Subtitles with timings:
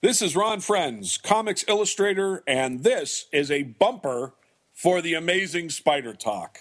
[0.00, 4.32] This is Ron Frenz, comics illustrator, and this is a bumper
[4.72, 6.60] for the amazing Spider Talk.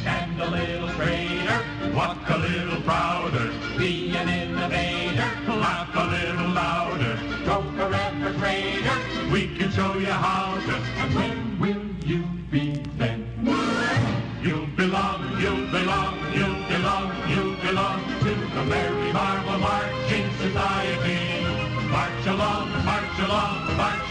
[0.00, 1.64] Stand a little straighter,
[1.94, 9.30] walk a little prouder, be an innovator, laugh a little louder, go forever greater.
[9.30, 11.43] We can show you how to, and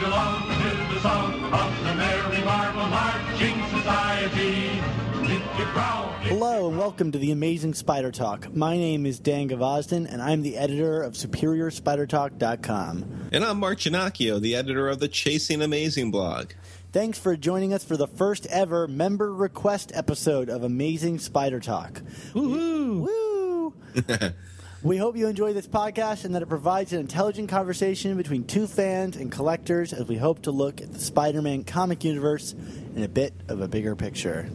[0.04, 4.82] along, to the song of the Merry Marvel Marching Society.
[5.24, 8.54] If you growl, Hello and welcome to the Amazing Spider Talk.
[8.54, 13.30] My name is Dan Gvozden and I'm the editor of SuperiorSpiderTalk.com.
[13.32, 16.52] And I'm Mark Ginocchio, the editor of the Chasing Amazing blog.
[16.92, 22.02] Thanks for joining us for the first ever member request episode of Amazing Spider Talk.
[22.34, 23.08] Woohoo!
[23.08, 23.74] Woo!
[24.84, 28.68] we hope you enjoy this podcast and that it provides an intelligent conversation between two
[28.68, 32.54] fans and collectors as we hope to look at the Spider Man comic universe
[32.96, 34.50] in a bit of a bigger picture.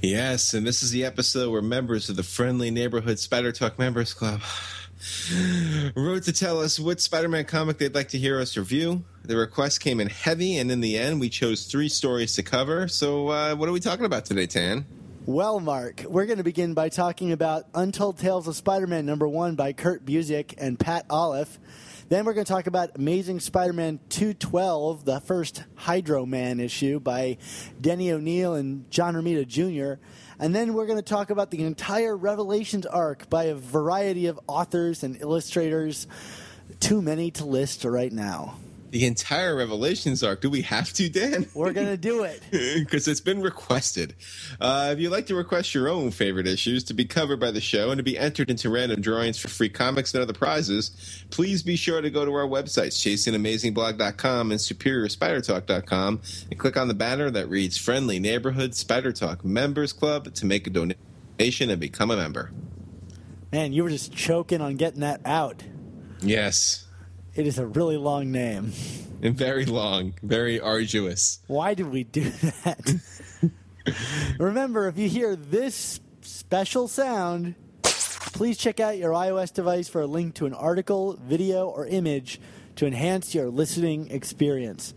[0.00, 4.12] Yes, and this is the episode where members of the Friendly Neighborhood Spider Talk Members
[4.12, 4.40] Club
[5.96, 9.04] wrote to tell us what Spider Man comic they'd like to hear us review.
[9.24, 12.88] The request came in heavy, and in the end, we chose three stories to cover.
[12.88, 14.84] So, uh, what are we talking about today, Dan?
[15.24, 19.28] Well, Mark, we're going to begin by talking about Untold Tales of Spider Man number
[19.28, 21.60] one by Kurt Busiek and Pat Olliffe.
[22.08, 26.98] Then we're going to talk about Amazing Spider Man 212, the first Hydro Man issue
[26.98, 27.38] by
[27.80, 30.02] Denny O'Neil and John Romita Jr.
[30.40, 34.40] And then we're going to talk about the entire Revelations arc by a variety of
[34.48, 36.08] authors and illustrators.
[36.80, 38.56] Too many to list right now.
[38.92, 40.42] The entire Revelations arc.
[40.42, 41.46] Do we have to, Dan?
[41.54, 42.42] We're going to do it.
[42.50, 44.14] because it's been requested.
[44.60, 47.60] Uh, if you'd like to request your own favorite issues to be covered by the
[47.62, 51.62] show and to be entered into random drawings for free comics and other prizes, please
[51.62, 57.30] be sure to go to our websites, chasingamazingblog.com and superiorspidertalk.com, and click on the banner
[57.30, 62.16] that reads Friendly Neighborhood Spider Talk Members Club to make a donation and become a
[62.16, 62.52] member.
[63.50, 65.62] Man, you were just choking on getting that out.
[66.20, 66.88] Yes.
[67.34, 68.72] It is a really long name.
[69.22, 71.40] And very long, very arduous.
[71.46, 72.30] Why did we do
[72.64, 73.00] that?
[74.38, 80.06] Remember, if you hear this special sound, please check out your iOS device for a
[80.06, 82.40] link to an article, video, or image
[82.76, 84.92] to enhance your listening experience.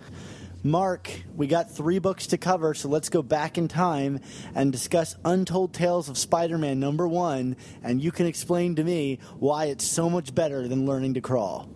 [0.62, 4.19] Mark, we got three books to cover, so let's go back in time
[4.56, 9.19] and discuss Untold Tales of Spider Man number one, and you can explain to me
[9.38, 11.69] why it's so much better than learning to crawl.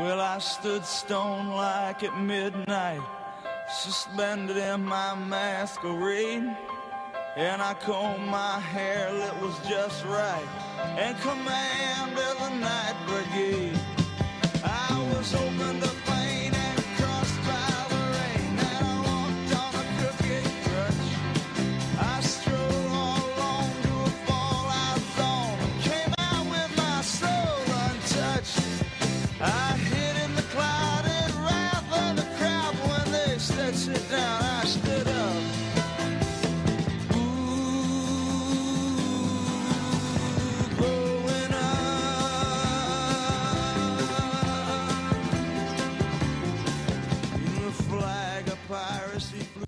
[0.00, 3.02] Well, I stood stone like at midnight,
[3.82, 6.56] suspended in my masquerade.
[7.36, 10.48] And I combed my hair, it was just right,
[10.96, 13.78] and commanded the night brigade.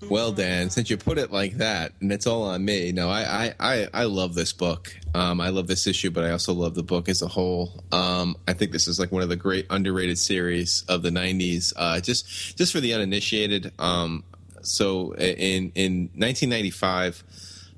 [0.09, 2.91] Well, Dan, since you put it like that, and it's all on me.
[2.91, 4.95] No, I, I, I, I love this book.
[5.15, 7.83] Um, I love this issue, but I also love the book as a whole.
[7.91, 11.73] Um, I think this is like one of the great underrated series of the '90s.
[11.75, 13.71] Uh, just, just for the uninitiated.
[13.79, 14.23] Um,
[14.61, 17.23] so, in in 1995.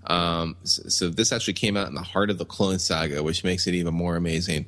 [0.08, 3.66] Um, so, this actually came out in the heart of the Clone Saga, which makes
[3.66, 4.66] it even more amazing.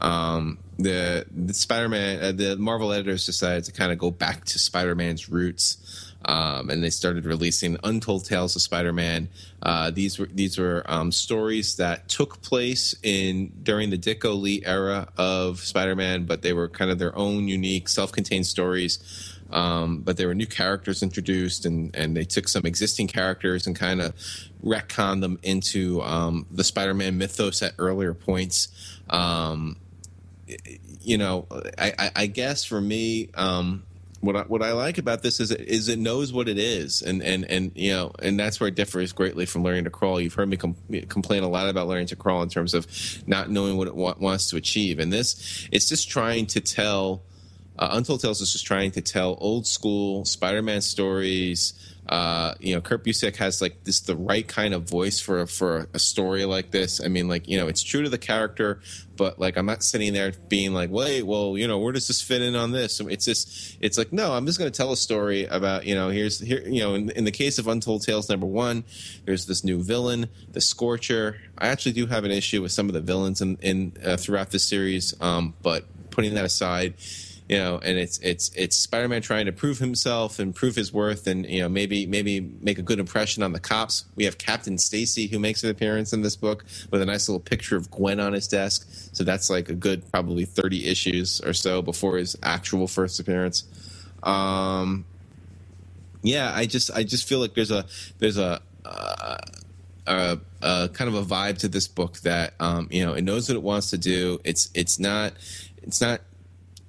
[0.00, 4.58] Um, the, the Spider-Man, uh, the Marvel editors decided to kind of go back to
[4.58, 5.76] Spider-Man's roots,
[6.24, 9.28] um, and they started releasing Untold Tales of Spider-Man.
[9.62, 14.62] Uh, these were these were um, stories that took place in during the Ditko Lee
[14.64, 19.36] era of Spider-Man, but they were kind of their own unique, self-contained stories.
[19.50, 23.74] Um, but there were new characters introduced, and, and they took some existing characters and
[23.74, 24.14] kind of
[24.62, 28.68] retconned them into um, the Spider-Man mythos at earlier points.
[29.08, 29.76] Um,
[31.00, 31.46] you know,
[31.78, 33.82] I, I, I guess for me, um,
[34.20, 37.02] what I, what I like about this is it, is it knows what it is,
[37.02, 40.20] and, and, and you know, and that's where it differs greatly from learning to crawl.
[40.20, 40.76] You've heard me com-
[41.08, 42.86] complain a lot about learning to crawl in terms of
[43.26, 47.22] not knowing what it wa- wants to achieve, and this it's just trying to tell.
[47.78, 51.72] Uh, Untold Tales is just trying to tell old school Spider-Man stories
[52.10, 55.88] uh, you know, Kurt Busiek has like this the right kind of voice for for
[55.94, 57.00] a story like this.
[57.00, 58.80] I mean, like you know, it's true to the character,
[59.16, 62.20] but like I'm not sitting there being like, wait, well, you know, where does this
[62.20, 62.98] fit in on this?
[62.98, 66.08] It's just, it's like, no, I'm just going to tell a story about, you know,
[66.08, 68.82] here's here, you know, in, in the case of Untold Tales number one,
[69.26, 71.38] there's this new villain, the Scorcher.
[71.58, 74.50] I actually do have an issue with some of the villains in, in uh, throughout
[74.50, 76.94] this series, um, but putting that aside
[77.50, 81.26] you know, and it's it's it's Spider-Man trying to prove himself and prove his worth,
[81.26, 84.04] and you know maybe maybe make a good impression on the cops.
[84.14, 87.40] We have Captain Stacy who makes an appearance in this book with a nice little
[87.40, 88.86] picture of Gwen on his desk.
[89.12, 93.64] So that's like a good probably thirty issues or so before his actual first appearance.
[94.22, 95.04] Um,
[96.22, 97.84] yeah, I just I just feel like there's a
[98.20, 99.38] there's a uh,
[100.06, 103.48] a, a, kind of a vibe to this book that um, you know it knows
[103.48, 104.40] what it wants to do.
[104.44, 105.32] It's it's not
[105.82, 106.20] it's not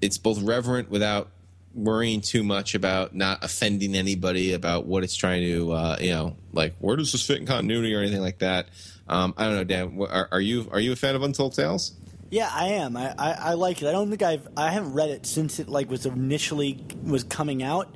[0.02, 1.30] it's both reverent without
[1.74, 6.36] worrying too much about not offending anybody about what it's trying to uh, you know
[6.54, 8.68] like where does this fit in continuity or anything like that.
[9.08, 10.00] Um, I don't know, Dan.
[10.10, 11.94] Are, are, you are you a fan of Untold Tales?
[12.30, 12.96] Yeah, I am.
[12.96, 13.88] I, I, I, like it.
[13.90, 17.62] I don't think I've I haven't read it since it like was initially was coming
[17.62, 17.94] out.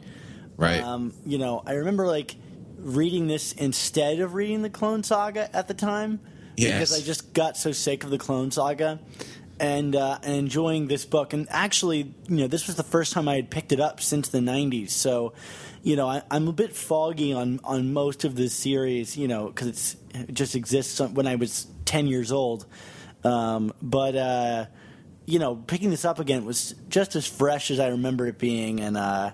[0.57, 0.81] Right.
[0.81, 2.35] Um, you know, I remember like
[2.77, 6.19] reading this instead of reading the Clone Saga at the time
[6.57, 6.73] yes.
[6.73, 8.99] because I just got so sick of the Clone Saga
[9.59, 11.33] and, uh, and enjoying this book.
[11.33, 14.29] And actually, you know, this was the first time I had picked it up since
[14.29, 14.91] the '90s.
[14.91, 15.33] So,
[15.83, 19.47] you know, I, am a bit foggy on on most of the series, you know,
[19.47, 22.65] because it just exists when I was 10 years old.
[23.23, 24.65] Um, but uh,
[25.25, 28.79] you know, picking this up again was just as fresh as I remember it being,
[28.81, 29.31] and uh,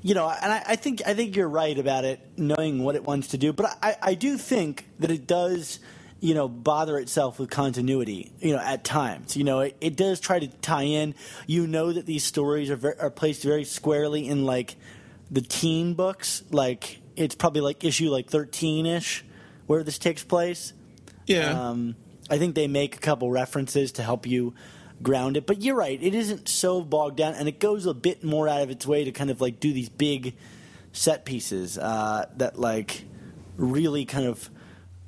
[0.00, 3.04] you know, and I, I, think I think you're right about it, knowing what it
[3.04, 3.52] wants to do.
[3.52, 5.80] But I, I do think that it does
[6.24, 9.36] you know, bother itself with continuity, you know, at times.
[9.36, 11.14] You know, it, it does try to tie in.
[11.46, 14.76] You know that these stories are, very, are placed very squarely in, like,
[15.30, 16.42] the teen books.
[16.50, 19.22] Like, it's probably, like, issue, like, 13-ish
[19.66, 20.72] where this takes place.
[21.26, 21.68] Yeah.
[21.68, 21.94] Um,
[22.30, 24.54] I think they make a couple references to help you
[25.02, 25.46] ground it.
[25.46, 28.62] But you're right, it isn't so bogged down, and it goes a bit more out
[28.62, 30.36] of its way to kind of, like, do these big
[30.90, 33.04] set pieces uh, that, like,
[33.58, 34.48] really kind of...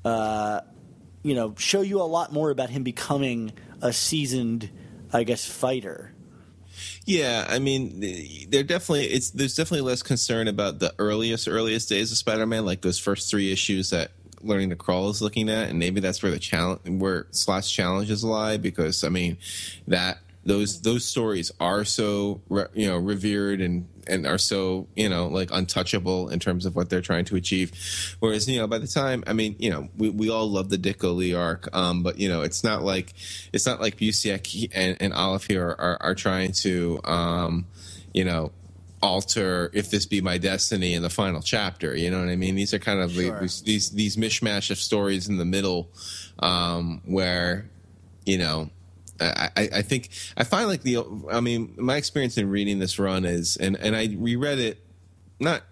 [0.04, 0.60] Uh,
[1.26, 3.52] you know, show you a lot more about him becoming
[3.82, 4.70] a seasoned,
[5.12, 6.12] I guess, fighter.
[7.04, 12.12] Yeah, I mean, there definitely it's there's definitely less concern about the earliest earliest days
[12.12, 15.80] of Spider-Man, like those first three issues that learning to crawl is looking at, and
[15.80, 19.36] maybe that's where the challenge where Slott's challenges lie because I mean
[19.88, 22.40] that those those stories are so
[22.72, 26.90] you know revered and and are so you know like untouchable in terms of what
[26.90, 27.72] they're trying to achieve.
[28.20, 30.78] Whereas you know by the time I mean you know we, we all love the
[30.78, 33.14] Ditko Lee arc, um, but you know it's not like
[33.52, 37.66] it's not like Busiek and, and Olliffe here are, are, are trying to um,
[38.12, 38.52] you know
[39.02, 42.54] alter if this be my destiny in the final chapter you know what i mean
[42.54, 43.40] these are kind of sure.
[43.40, 45.90] these, these these mishmash of stories in the middle
[46.38, 47.68] um, where
[48.24, 48.70] you know
[49.20, 50.98] I, I think I find like the
[51.30, 54.78] I mean my experience in reading this run is and and I reread it
[55.40, 55.62] not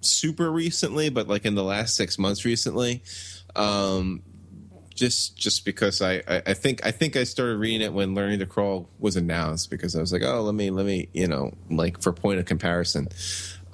[0.00, 3.02] super recently but like in the last six months recently
[3.56, 4.22] um,
[4.94, 8.38] just just because I, I, I think I think I started reading it when Learning
[8.38, 11.52] to Crawl was announced because I was like oh let me let me you know
[11.70, 13.08] like for point of comparison.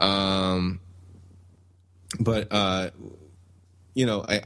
[0.00, 0.80] Um,
[2.18, 2.90] but uh,
[3.94, 4.40] you know, I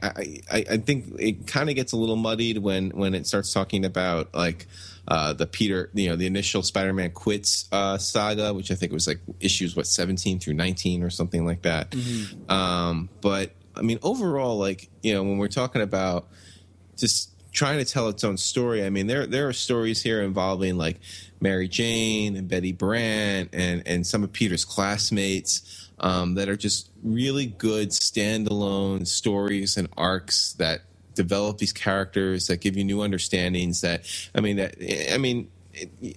[0.51, 3.85] I, I think it kind of gets a little muddied when when it starts talking
[3.85, 4.67] about like
[5.07, 9.07] uh, the Peter, you know, the initial Spider-Man quits uh, saga, which I think was
[9.07, 11.91] like issues what seventeen through nineteen or something like that.
[11.91, 12.51] Mm-hmm.
[12.51, 16.27] Um, but I mean, overall, like you know, when we're talking about
[16.97, 20.77] just trying to tell its own story, I mean, there there are stories here involving
[20.77, 20.99] like
[21.39, 26.89] Mary Jane and Betty Brant and and some of Peter's classmates um, that are just
[27.03, 30.81] really good standalone stories and arcs that
[31.15, 34.75] develop these characters that give you new understandings that i mean that
[35.11, 35.49] i mean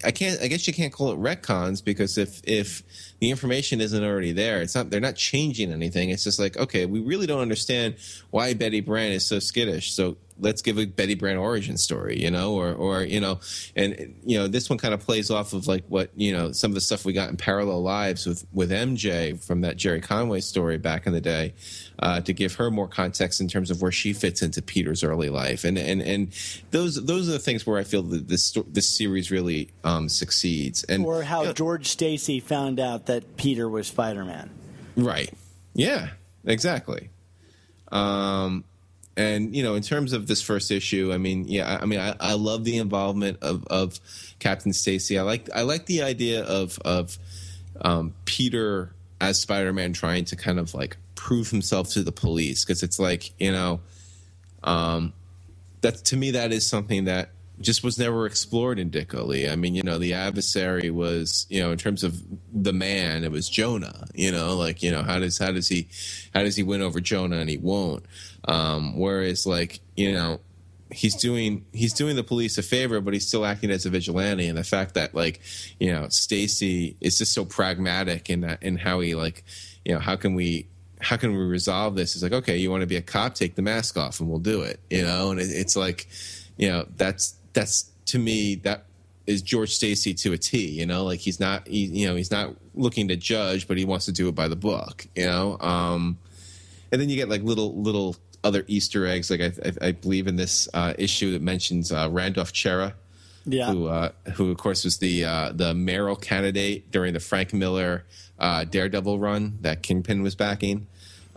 [0.04, 0.40] I can't.
[0.40, 2.82] I guess you can't call it retcons because if if
[3.20, 4.90] the information isn't already there, it's not.
[4.90, 6.10] They're not changing anything.
[6.10, 7.96] It's just like okay, we really don't understand
[8.30, 9.92] why Betty Brant is so skittish.
[9.92, 13.40] So let's give a Betty Brant origin story, you know, or or you know,
[13.76, 16.70] and you know, this one kind of plays off of like what you know some
[16.70, 20.40] of the stuff we got in Parallel Lives with with MJ from that Gerry Conway
[20.40, 21.54] story back in the day,
[21.98, 25.30] uh, to give her more context in terms of where she fits into Peter's early
[25.30, 26.32] life, and and and
[26.70, 30.84] those those are the things where I feel that this this series really um, succeeds,
[30.84, 34.48] and or how you know, George Stacy found out that Peter was Spider Man.
[34.96, 35.32] Right.
[35.74, 36.10] Yeah.
[36.44, 37.10] Exactly.
[37.90, 38.64] Um,
[39.16, 42.14] and you know, in terms of this first issue, I mean, yeah, I, mean, I,
[42.20, 43.98] I love the involvement of, of
[44.38, 45.18] Captain Stacy.
[45.18, 47.18] I like I like the idea of of
[47.82, 52.82] um, Peter as Spider-Man trying to kind of like prove himself to the police because
[52.82, 53.80] it's like you know,
[54.62, 55.12] um,
[55.80, 59.48] that to me that is something that just was never explored in Ditko Lee.
[59.48, 63.30] I mean, you know, the adversary was, you know, in terms of the man, it
[63.30, 64.06] was Jonah.
[64.14, 65.88] You know, like you know, how does how does he
[66.34, 68.04] how does he win over Jonah and he won't?
[68.44, 70.40] Um, whereas, like you know,
[70.90, 74.48] he's doing he's doing the police a favor, but he's still acting as a vigilante.
[74.48, 75.40] And the fact that like
[75.78, 79.44] you know Stacy is just so pragmatic in that in how he like
[79.84, 80.66] you know how can we
[81.00, 82.14] how can we resolve this?
[82.14, 84.38] It's like okay, you want to be a cop, take the mask off, and we'll
[84.38, 84.80] do it.
[84.88, 86.08] You know, and it, it's like
[86.56, 88.84] you know that's that's to me that
[89.26, 90.68] is George Stacy to a T.
[90.68, 93.84] You know, like he's not he, you know he's not looking to judge, but he
[93.84, 95.06] wants to do it by the book.
[95.14, 96.18] You know, um,
[96.90, 99.30] and then you get like little little other Easter eggs.
[99.30, 102.94] Like I, I, I believe in this uh, issue that mentions uh, Randolph Cherryh,
[103.44, 103.70] Yeah.
[103.72, 108.04] who uh, who of course was the uh, the mayoral candidate during the Frank Miller
[108.38, 110.86] uh, Daredevil run that Kingpin was backing.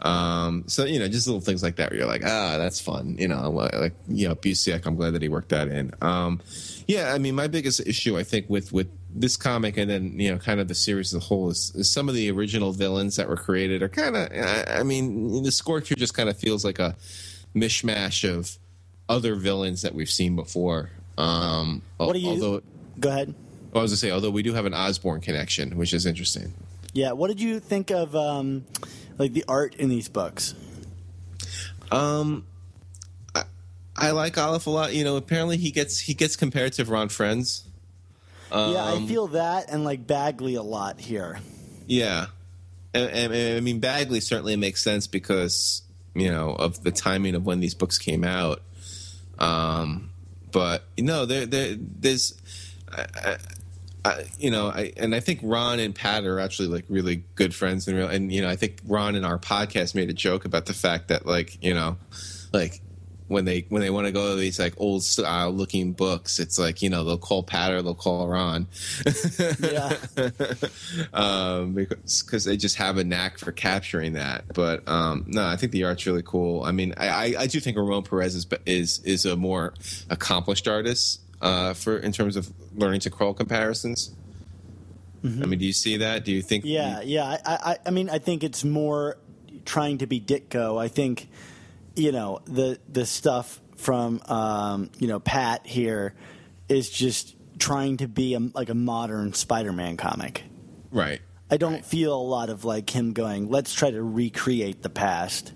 [0.04, 3.16] Um, so you know, just little things like that where you're like, ah, that's fun.
[3.18, 4.86] You know, like you know, Busiek.
[4.86, 5.94] I'm glad that he worked that in.
[6.02, 6.42] Um,
[6.88, 10.32] yeah, I mean, my biggest issue I think with with this comic and then you
[10.32, 13.16] know, kind of the series as a whole is, is some of the original villains
[13.16, 14.30] that were created are kind of.
[14.32, 16.96] I, I mean, the Scorcher just kind of feels like a
[17.56, 18.58] mishmash of
[19.08, 20.90] other villains that we've seen before.
[21.18, 22.30] Um, What do you?
[22.30, 22.62] although
[23.00, 23.34] go ahead.
[23.74, 26.54] I was gonna say, although we do have an Osborn connection, which is interesting.
[26.94, 27.14] Yeah.
[27.14, 28.66] What did you think of um,
[29.18, 30.56] like the art in these books?
[31.92, 32.46] Um,
[33.96, 34.94] I like Olliffe a lot.
[34.94, 37.64] You know, apparently he gets he gets compared to Ron Frenz.
[38.52, 41.40] yeah, Um, I feel that and like Bagley a lot here.
[41.86, 42.28] Yeah,
[42.94, 45.84] and, and, I mean Bagley certainly makes sense because
[46.16, 48.62] you know of the timing of when these books came out.
[49.38, 50.10] Um,
[50.52, 52.40] but no, there, there there's,
[52.92, 53.38] I, I,
[54.06, 57.56] I, you know, I and I think Ron and Pat are actually like really good
[57.56, 58.10] friends and real.
[58.10, 61.08] And you know, I think Ron in our podcast made a joke about the fact
[61.08, 61.98] that like you know,
[62.52, 62.82] like
[63.28, 66.60] when they when they want to go to these like old style looking books, it's
[66.60, 68.68] like you know they'll call Pat or they'll call Ron.
[69.60, 69.96] Yeah.
[71.14, 74.46] um, because cause they just have a knack for capturing that.
[74.54, 76.64] But um, no, I think the art's really cool.
[76.64, 79.74] I mean, I, I, I do think Ramon Perez is is is a more
[80.10, 84.16] accomplished artist uh, for in terms of learning to crawl comparisons.
[85.26, 86.26] I mean, do you see that?
[86.26, 86.66] Do you think?
[86.66, 87.24] Yeah, yeah.
[87.24, 89.18] I, I, I mean, I think it's more
[89.64, 90.78] trying to be Ditko.
[90.82, 91.30] I think,
[91.96, 96.14] you know, the the stuff from um, you know Pat here
[96.68, 100.44] is just trying to be a, like a modern Spider-Man comic.
[100.92, 101.22] right.
[101.50, 105.54] I don't feel a lot of like him going, let's try to recreate the past.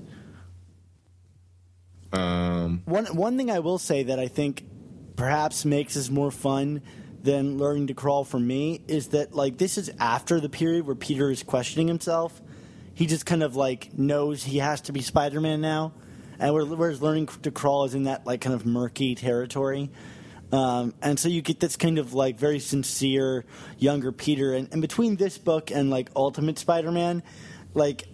[2.14, 4.64] Um, One one thing I will say that I think
[5.18, 6.82] perhaps makes this more fun
[7.24, 10.96] than learning to crawl for me is that like this is after the period where
[10.96, 12.42] Peter is questioning himself.
[12.94, 15.92] He just kind of like knows he has to be Spider Man now,
[16.40, 19.90] and where- whereas learning to crawl is in that like kind of murky territory.
[20.52, 23.44] Um, and so you get this kind of like very sincere
[23.78, 27.22] younger Peter, and, and between this book and like Ultimate Spider-Man,
[27.74, 28.06] like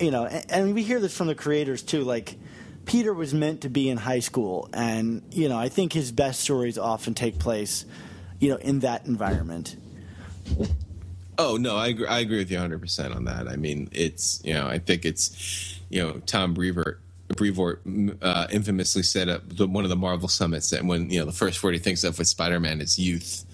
[0.00, 2.02] you know, and, and we hear this from the creators too.
[2.02, 2.36] Like
[2.84, 6.40] Peter was meant to be in high school, and you know, I think his best
[6.40, 7.84] stories often take place,
[8.40, 9.76] you know, in that environment.
[11.38, 13.48] Oh no, I agree, I agree with you 100 percent on that.
[13.48, 17.82] I mean, it's you know, I think it's you know, Tom Brevoort Brevoort
[18.20, 21.74] uh, infamously said one of the Marvel summits that when you know the first word
[21.74, 23.44] he thinks of with Spider-Man is youth.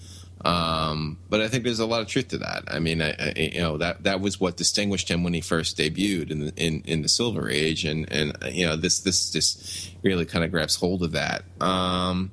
[0.45, 2.63] Um, but I think there's a lot of truth to that.
[2.67, 5.77] I mean, I, I, you know that that was what distinguished him when he first
[5.77, 9.91] debuted in the, in, in the Silver Age, and and you know this this just
[10.03, 11.43] really kind of grabs hold of that.
[11.59, 12.31] Um,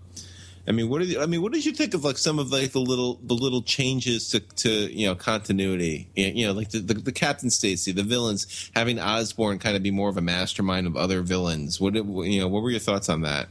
[0.69, 1.43] I mean, what you, I mean?
[1.43, 4.41] What did you think of like some of like the little the little changes to,
[4.41, 6.09] to you know continuity?
[6.15, 9.93] You know, like the, the, the Captain Stacy, the villains having Osborn kind of be
[9.93, 11.81] more of a mastermind of other villains.
[11.81, 12.49] What did, you know?
[12.49, 13.49] What were your thoughts on that?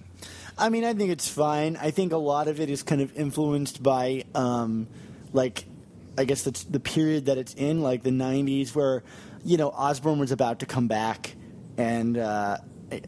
[0.58, 1.76] I mean, I think it's fine.
[1.76, 4.88] I think a lot of it is kind of influenced by, um,
[5.34, 5.66] like,
[6.18, 9.04] I guess that's the period that it's in, like the '90s, where
[9.44, 11.36] you know Osborn was about to come back,
[11.78, 12.58] and uh,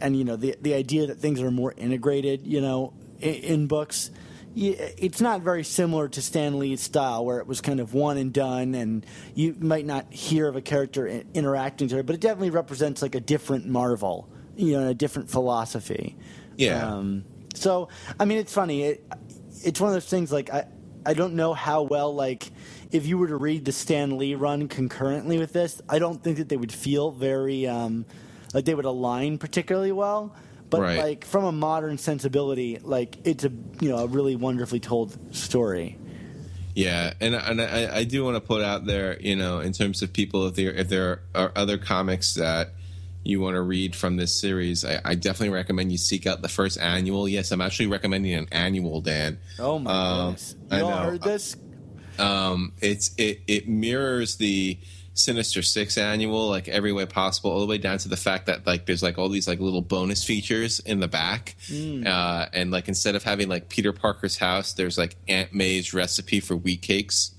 [0.01, 3.67] and you know the the idea that things are more integrated, you know, in, in
[3.67, 4.11] books.
[4.59, 8.33] It's not very similar to Stan Lee's style, where it was kind of one and
[8.33, 12.49] done, and you might not hear of a character interacting to it, but it definitely
[12.49, 16.17] represents like a different Marvel, you know, a different philosophy.
[16.55, 16.91] Yeah.
[16.91, 17.23] Um,
[17.61, 18.83] so I mean, it's funny.
[18.83, 19.13] It,
[19.63, 20.31] it's one of those things.
[20.31, 20.65] Like I,
[21.05, 22.51] I don't know how well like
[22.91, 26.37] if you were to read the Stan Lee run concurrently with this, I don't think
[26.37, 28.05] that they would feel very um,
[28.53, 30.35] like they would align particularly well.
[30.69, 30.99] But Right.
[30.99, 35.97] like from a modern sensibility, like it's a you know a really wonderfully told story.
[36.75, 40.01] Yeah, and and I, I do want to put out there, you know, in terms
[40.01, 42.73] of people, if there if there are other comics that,
[43.27, 46.49] you want to read from this series, I, I definitely recommend you seek out the
[46.49, 47.27] first annual.
[47.27, 49.37] Yes, I'm actually recommending an annual, Dan.
[49.59, 50.55] Oh my Um, goodness!
[50.71, 51.55] You all heard this?
[52.19, 54.77] Um, it's it it mirrors the
[55.13, 58.65] Sinister Six annual like every way possible, all the way down to the fact that
[58.65, 61.55] like there's like all these like little bonus features in the back,
[62.05, 66.39] uh, and like instead of having like Peter Parker's house, there's like Aunt May's recipe
[66.39, 67.33] for wheat cakes.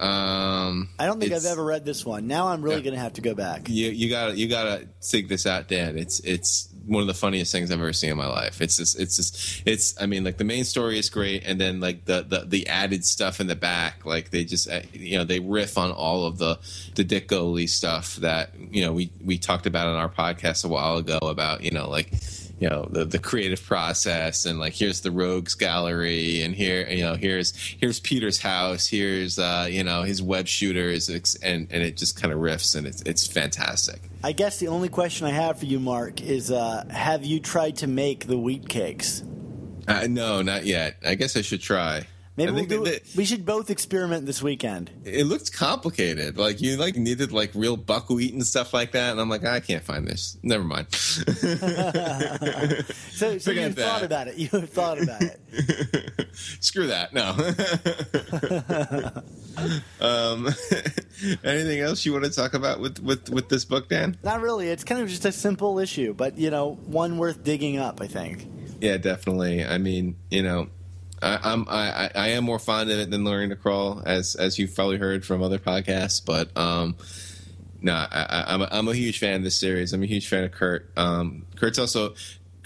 [0.00, 2.26] Um, I don't think I've ever read this one.
[2.28, 2.82] Now I'm really Yeah.
[2.82, 3.68] going to have to go back.
[3.68, 5.98] You you gotta you gotta dig this out, Dan.
[5.98, 8.60] It's it's one of the funniest things I've ever seen in my life.
[8.62, 11.80] It's just it's just it's I mean like the main story is great, and then
[11.80, 15.24] like the the, the added stuff in the back, like they just uh, you know
[15.24, 16.58] they riff on all of the
[16.94, 20.68] the Ditko Lee stuff that you know we we talked about on our podcast a
[20.68, 22.12] while ago about you know like
[22.60, 27.02] you know the the creative process and like here's the rogues gallery and here you
[27.02, 31.96] know here's here's Peter's house here's uh you know his web shooters and and it
[31.96, 34.00] just kind of riffs and it's it's fantastic.
[34.24, 37.76] I guess the only question I have for you, Mark, is uh, have you tried
[37.76, 39.22] to make the wheat cakes?
[39.86, 40.96] uh, no not yet.
[41.06, 42.06] I guess I should try
[42.38, 42.84] Maybe we'll do.
[42.84, 44.90] that- we should both experiment this weekend.
[45.04, 49.20] it looked complicated like you like needed like real buckwheat and stuff like that and
[49.20, 50.86] I'm like I can't find this never mind
[53.18, 54.36] So, so you thought about it.
[54.36, 56.28] You have thought about it.
[56.60, 57.12] Screw that.
[57.12, 57.32] No.
[60.06, 60.46] um,
[61.44, 64.16] anything else you want to talk about with, with, with this book, Dan?
[64.22, 64.68] Not really.
[64.68, 68.00] It's kind of just a simple issue, but you know, one worth digging up.
[68.00, 68.46] I think.
[68.80, 69.64] Yeah, definitely.
[69.64, 70.68] I mean, you know,
[71.22, 74.58] I, I'm I, I- am more fond of it than learning to crawl, as as
[74.58, 76.24] you've probably heard from other podcasts.
[76.24, 76.96] But um,
[77.80, 79.92] no, I, I'm a, I'm a huge fan of this series.
[79.92, 80.90] I'm a huge fan of Kurt.
[80.96, 82.14] Um, Kurt's also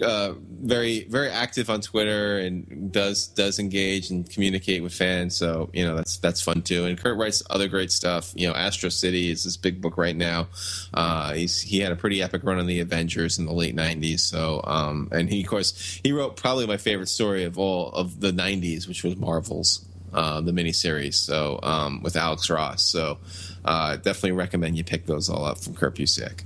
[0.00, 5.36] uh, very very active on Twitter and does does engage and communicate with fans.
[5.36, 6.84] So you know that's that's fun too.
[6.86, 8.32] And Kurt writes other great stuff.
[8.34, 10.48] You know, Astro City is this big book right now.
[10.94, 14.20] Uh, he's he had a pretty epic run on the Avengers in the late '90s.
[14.20, 18.20] So um, and he of course he wrote probably my favorite story of all of
[18.20, 19.84] the '90s, which was Marvels.
[20.14, 22.84] Uh, the miniseries, so um, with Alex Ross.
[22.84, 23.16] So,
[23.64, 26.42] uh, definitely recommend you pick those all up from Kurt Busiek.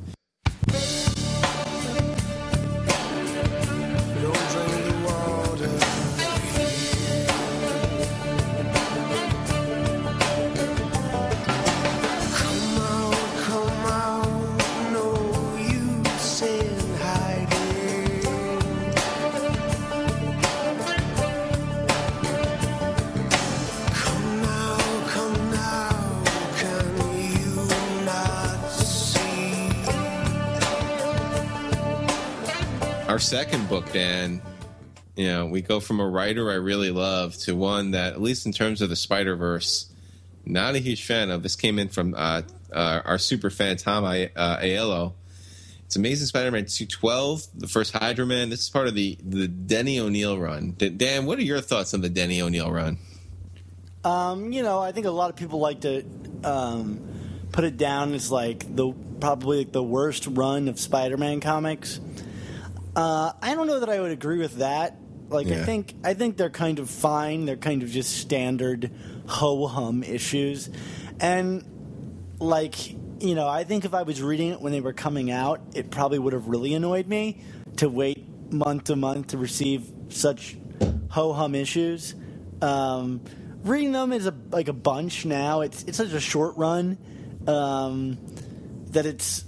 [33.96, 34.42] Book,
[35.16, 38.46] you know, we go from a writer I really love to one that, at least
[38.46, 39.90] in terms of the Spider Verse,
[40.44, 41.42] not a huge fan of.
[41.42, 45.14] This came in from uh, uh, our super fan Tom I- uh, Aiello.
[45.87, 48.50] It's Amazing Spider-Man 212, the first Hydro Man.
[48.50, 50.74] This is part of the the Denny O'Neil run.
[50.76, 52.98] Dan, what are your thoughts on the Denny O'Neil run?
[54.02, 56.04] Um, you know, I think a lot of people like to
[56.42, 57.00] um,
[57.52, 62.00] put it down as like the probably like the worst run of Spider-Man comics.
[62.96, 64.96] Uh, I don't know that I would agree with that.
[65.28, 67.44] Like, I think I think they're kind of fine.
[67.44, 68.90] They're kind of just standard
[69.26, 70.70] ho hum issues,
[71.20, 71.64] and
[72.38, 75.61] like you know, I think if I was reading it when they were coming out,
[75.74, 77.40] it probably would have really annoyed me
[77.76, 80.56] to wait month to month to receive such
[81.11, 82.14] ho hum issues.
[82.62, 83.20] Um,
[83.64, 85.62] reading them is a like a bunch now.
[85.62, 86.98] It's it's such a short run
[87.46, 88.18] um,
[88.90, 89.44] that it's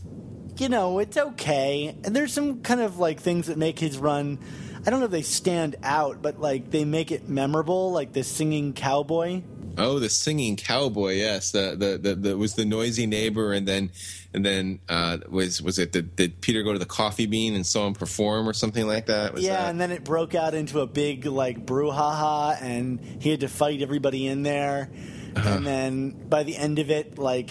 [0.60, 1.96] you know it's okay.
[2.04, 4.38] And there's some kind of like things that make his run.
[4.86, 8.24] I don't know if they stand out, but like they make it memorable, like the
[8.24, 9.42] singing cowboy.
[9.76, 11.14] Oh, the singing cowboy.
[11.14, 13.90] Yes, the the the, the was the noisy neighbor, and then
[14.34, 17.64] and then uh, was was it did, did Peter go to the coffee bean and
[17.64, 19.34] saw him perform or something like that?
[19.34, 23.30] Was yeah, that- and then it broke out into a big like brouhaha, and he
[23.30, 24.90] had to fight everybody in there.
[25.36, 25.48] Uh-huh.
[25.48, 27.50] And then by the end of it, like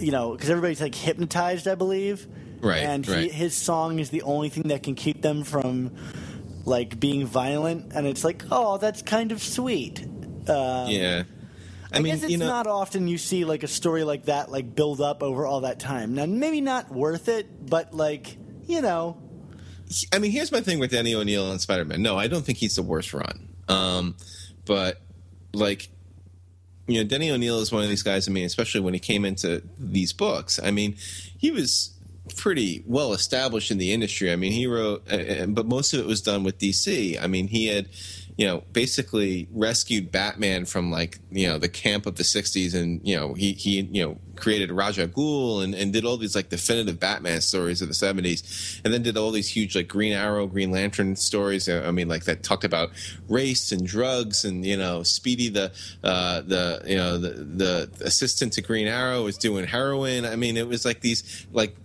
[0.00, 2.26] you know, because everybody's like hypnotized, I believe.
[2.60, 3.32] Right, And he, right.
[3.32, 5.96] his song is the only thing that can keep them from
[6.66, 10.04] like being violent, and it's like, oh, that's kind of sweet.
[10.46, 11.24] yeah.
[11.92, 14.26] I, I, mean, guess it's you know, not often you see like a story like
[14.26, 16.14] that like build up over all that time.
[16.14, 18.36] Now, maybe not worth it, but like
[18.66, 19.20] you know,
[20.12, 22.02] I mean, here's my thing with Danny O'Neil and Spider Man.
[22.02, 23.48] No, I don't think he's the worst run.
[23.68, 24.16] Um,
[24.64, 25.00] but
[25.52, 25.88] like,
[26.90, 28.28] you know, Denny O'Neil is one of these guys.
[28.28, 30.60] I mean, especially when he came into these books.
[30.62, 30.96] I mean,
[31.38, 31.94] he was
[32.36, 34.32] pretty well established in the industry.
[34.32, 37.20] I mean, he wrote, uh, uh, but most of it was done with DC.
[37.20, 37.88] I mean, he had,
[38.36, 43.00] you know, basically rescued Batman from like you know the camp of the '60s, and
[43.06, 46.34] you know he he you know created Ra's al Ghul and, and did all these
[46.34, 50.12] like definitive Batman stories of the '70s, and then did all these huge like Green
[50.12, 51.68] Arrow, Green Lantern stories.
[51.68, 52.90] uh, I mean, like that talked about
[53.28, 55.72] race and drugs, and you know, Speedy the
[56.02, 60.24] uh, the you know the the assistant to Green Arrow was doing heroin.
[60.24, 61.76] I mean, it was like these like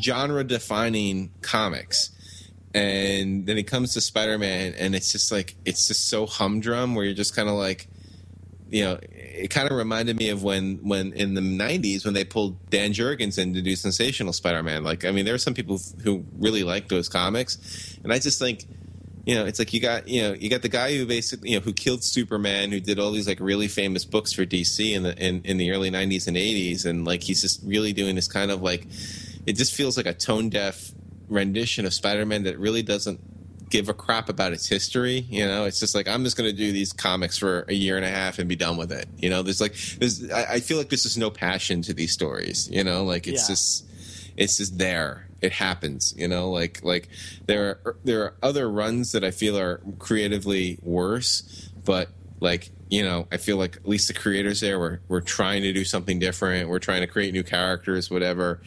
[0.00, 2.10] genre defining comics
[2.76, 7.06] and then it comes to spider-man and it's just like it's just so humdrum where
[7.06, 7.88] you're just kind of like
[8.70, 8.98] you know
[9.36, 12.92] it kind of reminded me of when when in the 90s when they pulled dan
[12.92, 14.84] jurgens in to do sensational spider-man.
[14.84, 17.98] Like i mean there are some people who really like those comics.
[18.02, 18.64] And i just think
[19.24, 21.56] you know it's like you got you know you got the guy who basically you
[21.56, 25.02] know who killed superman who did all these like really famous books for dc in
[25.02, 28.28] the in, in the early 90s and 80s and like he's just really doing this
[28.28, 28.86] kind of like
[29.46, 30.92] it just feels like a tone deaf
[31.28, 33.20] rendition of Spider-Man that really doesn't
[33.68, 35.26] give a crap about its history.
[35.28, 37.96] You know, it's just like I'm just going to do these comics for a year
[37.96, 39.06] and a half and be done with it.
[39.18, 42.12] You know, there's like there's I, I feel like there's just no passion to these
[42.12, 42.68] stories.
[42.70, 43.54] You know, like it's Yeah.
[43.54, 43.86] just
[44.36, 45.28] it's just there.
[45.42, 46.14] It happens.
[46.16, 47.08] You know, like like
[47.46, 53.02] there are there are other runs that I feel are creatively worse, but like you
[53.02, 56.18] know i feel like at least the creators there were, were trying to do something
[56.20, 58.60] different we're trying to create new characters whatever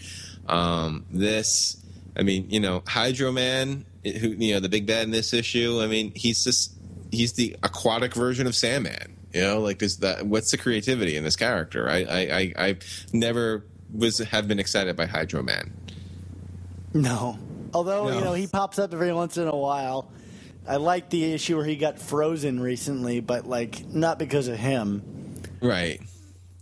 [0.48, 1.78] um, this
[2.18, 5.80] i mean you know hydro man who you know the big bad in this issue
[5.82, 6.74] i mean he's just
[7.12, 11.24] he's the aquatic version of sandman you know like this that what's the creativity in
[11.24, 12.78] this character i i i, I
[13.14, 15.74] never was have been excited by hydro man
[16.94, 17.38] No.
[17.74, 18.18] Although, No.
[18.18, 20.10] you know, he pops up every once in a while.
[20.68, 25.04] I like the issue where he got frozen recently, but like not because of him.
[25.62, 26.02] Right.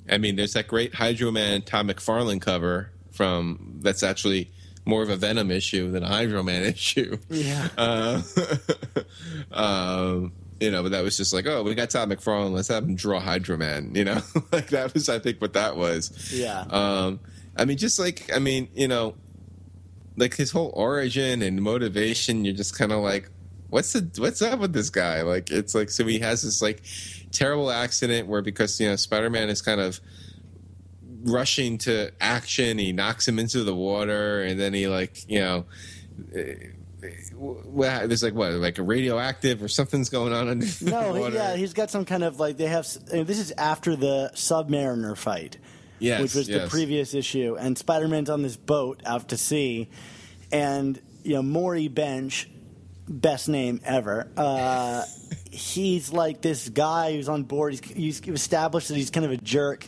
[0.09, 4.51] I mean, there's that great Hydro Man Tom McFarlane cover from that's actually
[4.87, 7.17] more of a Venom issue than a Hydro Man issue.
[7.29, 7.67] Yeah.
[7.77, 8.21] Uh,
[9.51, 12.83] um, you know, but that was just like, oh, we got Tom McFarlane, let's have
[12.83, 13.93] him draw Hydro Man.
[13.93, 14.21] You know,
[14.51, 16.33] like that was, I think, what that was.
[16.33, 16.61] Yeah.
[16.61, 17.19] Um,
[17.55, 19.15] I mean, just like, I mean, you know,
[20.15, 23.29] like his whole origin and motivation, you're just kind of like,
[23.69, 25.21] what's the what's up with this guy?
[25.21, 26.81] Like, it's like so he has this like
[27.31, 29.99] terrible accident where because you know Spider Man is kind of
[31.23, 35.65] rushing to action, he knocks him into the water, and then he like you know.
[36.35, 36.53] eh,
[37.35, 41.19] Well, there's like what, like a radioactive or something's going on under No, the he,
[41.19, 41.35] water.
[41.35, 42.85] yeah, he's got some kind of like they have.
[43.09, 45.57] This is after the Submariner fight,
[45.99, 49.89] Yes, which was the previous issue, and Spider-Man's on this boat out to sea,
[50.51, 52.49] and you know Morrie Bench,
[53.07, 54.27] best name ever.
[54.35, 55.03] Uh,
[55.51, 57.73] he's like this guy who's on board.
[57.73, 59.87] He's, he's established that he's kind of a jerk,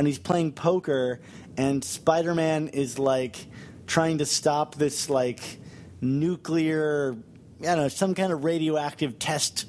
[0.00, 1.20] and he's playing poker,
[1.58, 3.36] and Spider-Man is like
[3.86, 5.58] trying to stop this like
[6.00, 7.18] nuclear,
[7.60, 9.66] I don't know, some kind of radioactive test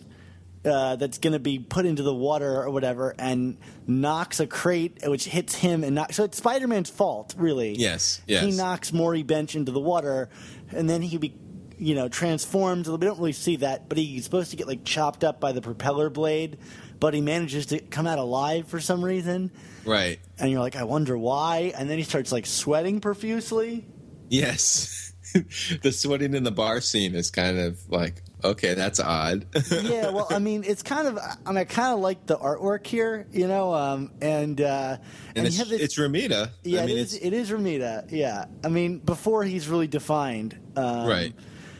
[0.63, 4.99] uh, that's going to be put into the water or whatever, and knocks a crate,
[5.05, 6.15] which hits him and knocks.
[6.15, 7.75] So it's Spider Man's fault, really.
[7.75, 8.45] Yes, yes.
[8.45, 10.29] He knocks Morrie Bench into the water,
[10.69, 11.35] and then he be,
[11.77, 12.89] you know, transforms.
[12.89, 15.61] We don't really see that, but he's supposed to get like chopped up by the
[15.61, 16.57] propeller blade,
[17.01, 19.51] but he manages to come out alive for some reason.
[19.83, 20.19] right.
[20.39, 21.73] And you're like, I wonder why.
[21.75, 23.85] And then he starts like sweating profusely.
[24.29, 25.11] Yes.
[25.81, 29.47] the sweating in the bar scene is kind of like, okay, that's odd.
[29.71, 31.17] yeah, well, I mean, it's kind of.
[31.17, 34.97] I mean, I kind of like the artwork here, you know, um, and uh,
[35.35, 36.49] and you it's, this- it's Romita.
[36.63, 37.13] Yeah, I mean, it is.
[37.15, 38.11] It is Romita.
[38.11, 41.33] Yeah, I mean, before he's really defined, um, Right.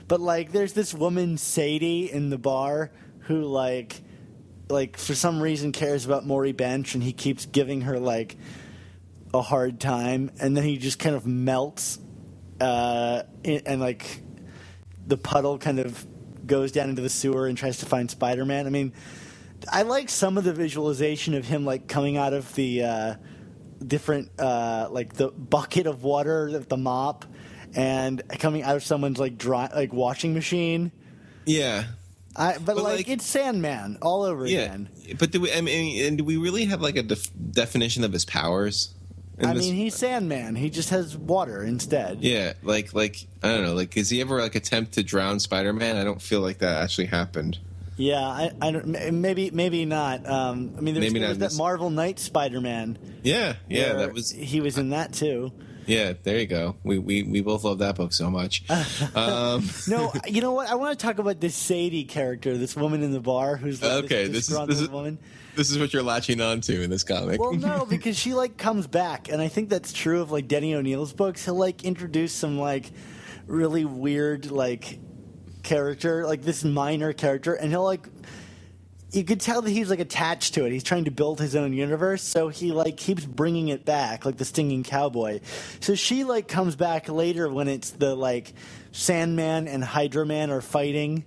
[0.07, 4.01] But like, there's this woman Sadie in the bar who like,
[4.71, 8.37] like for some reason cares about Morrie Bench, and he keeps giving her like
[9.33, 11.99] a hard time, and then he just kind of melts,
[12.59, 14.21] uh, and, and like
[15.05, 16.05] the puddle kind of
[16.45, 18.67] goes down into the sewer and tries to find Spider-Man.
[18.67, 18.93] I mean,
[19.71, 23.15] I like some of the visualization of him like coming out of the uh,
[23.85, 27.25] different uh, like the bucket of water, the mop,
[27.75, 30.91] and coming out of someone's like dry like washing machine.
[31.45, 31.85] yeah.
[32.35, 34.89] I, but, But, like, like- it's Sandman all over Yeah, again.
[35.19, 35.51] but do we?
[35.51, 38.93] I mean, and do we really have like a def- definition of his powers?
[39.43, 40.55] I this- mean, he's Sandman.
[40.55, 42.19] He just has water instead.
[42.21, 45.73] yeah, like like I don't know, like is he ever like attempt to drown Spider
[45.73, 45.97] Man?
[45.97, 47.57] I don't feel like that actually happened.
[47.97, 50.25] Yeah, I, I don't, maybe maybe not.
[50.27, 52.97] Um, I mean, there's, Maybe there was that Marvel Knight Spider-Man.
[53.23, 55.51] Yeah, yeah, that was he was in that too.
[55.91, 56.13] Yeah.
[56.21, 56.75] There you go.
[56.83, 58.63] We we we both love that book so much.
[59.15, 60.69] um, No, you know what?
[60.69, 64.05] I want to talk about this Sadie character, this woman in the bar who's like
[64.05, 65.19] okay, this this is this is woman.
[65.55, 67.39] this is what you're latching on to in this comic.
[67.39, 70.73] Well, no, because she like comes back, and I think that's true of like Denny
[70.73, 71.45] O'Neil's books.
[71.45, 72.89] He'll like introduce some like
[73.47, 74.99] really weird like
[75.63, 78.07] character, like this minor character, and he'll like
[79.11, 80.71] you could tell that he's like attached to it.
[80.71, 84.37] He's trying to build his own universe, so he like keeps bringing it back, like
[84.37, 85.41] the stinging cowboy.
[85.81, 88.53] So she like comes back later when it's the like
[88.91, 91.25] Sandman and Hydro Man are fighting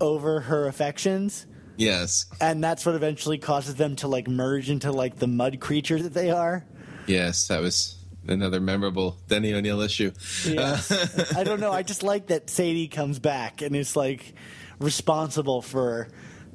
[0.00, 2.26] over her affections, Yes.
[2.40, 6.12] and that's what eventually causes them to like merge into like the mud creature that
[6.12, 6.66] they are.
[7.06, 10.12] Yes, that was another memorable Denny O'Neil issue.
[10.44, 11.32] Yes.
[11.36, 11.72] I don't know.
[11.72, 14.34] I just like that Sadie comes back and is like
[14.78, 16.08] responsible for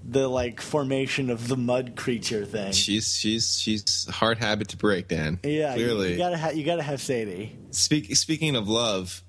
[0.08, 2.72] the like formation of the mud creature thing.
[2.72, 5.40] She's she's she's hard habit to break, Dan.
[5.44, 6.14] Yeah, clearly.
[6.14, 7.56] you, gotta ha- you gotta have Sadie.
[7.72, 9.22] Speak, speaking of love,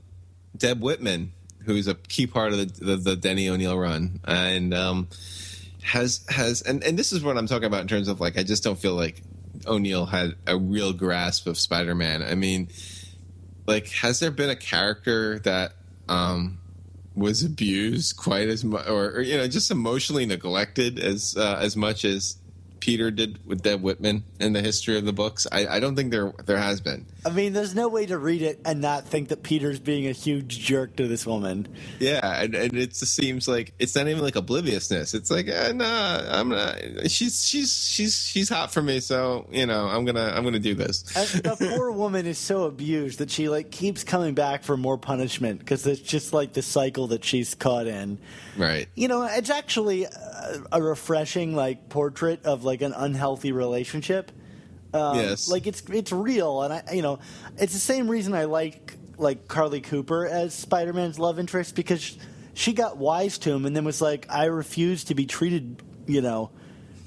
[0.57, 1.33] Deb Whitman,
[1.65, 5.09] who's a key part of the the, the Denny O'Neil run, and um,
[5.83, 8.45] has has and and this is what I'm talking about in terms of like I
[8.45, 9.23] just don't feel like
[9.67, 12.23] O'Neil had a real grasp of Spider-Man.
[12.23, 12.69] I mean,
[13.67, 15.73] like has there been a character that
[16.09, 16.61] um
[17.19, 21.77] was abused quite as much or, or you know just emotionally neglected as uh, as
[21.77, 22.37] much as
[22.81, 25.47] Peter did with Deb Whitman in the history of the books?
[25.51, 27.07] I, I don't think there there has been.
[27.25, 30.13] I mean, there's no way to read it and not think that Peter's being a
[30.13, 31.67] huge jerk to this woman.
[31.99, 35.15] Yeah, and, and it just seems like it's not even like obliviousness.
[35.15, 36.77] It's like, eh, nah, I'm not.
[37.11, 40.75] She's she's she's she's hot for me, so you know, I'm gonna I'm gonna do
[40.75, 41.05] this.
[41.17, 44.97] And the poor woman is so abused that she like keeps coming back for more
[44.97, 48.19] punishment because it's just like the cycle that she's caught in.
[48.57, 48.89] Right.
[48.95, 54.31] You know, it's actually a, a refreshing like portrait of like an unhealthy relationship.
[54.95, 55.49] Um, Yes.
[55.49, 57.19] like it's it's real, and I you know
[57.59, 62.17] it's the same reason I like like Carlie Cooper as Spider Man's love interest because
[62.55, 66.21] she got wise to him and then was like, I refuse to be treated, you
[66.23, 66.51] know,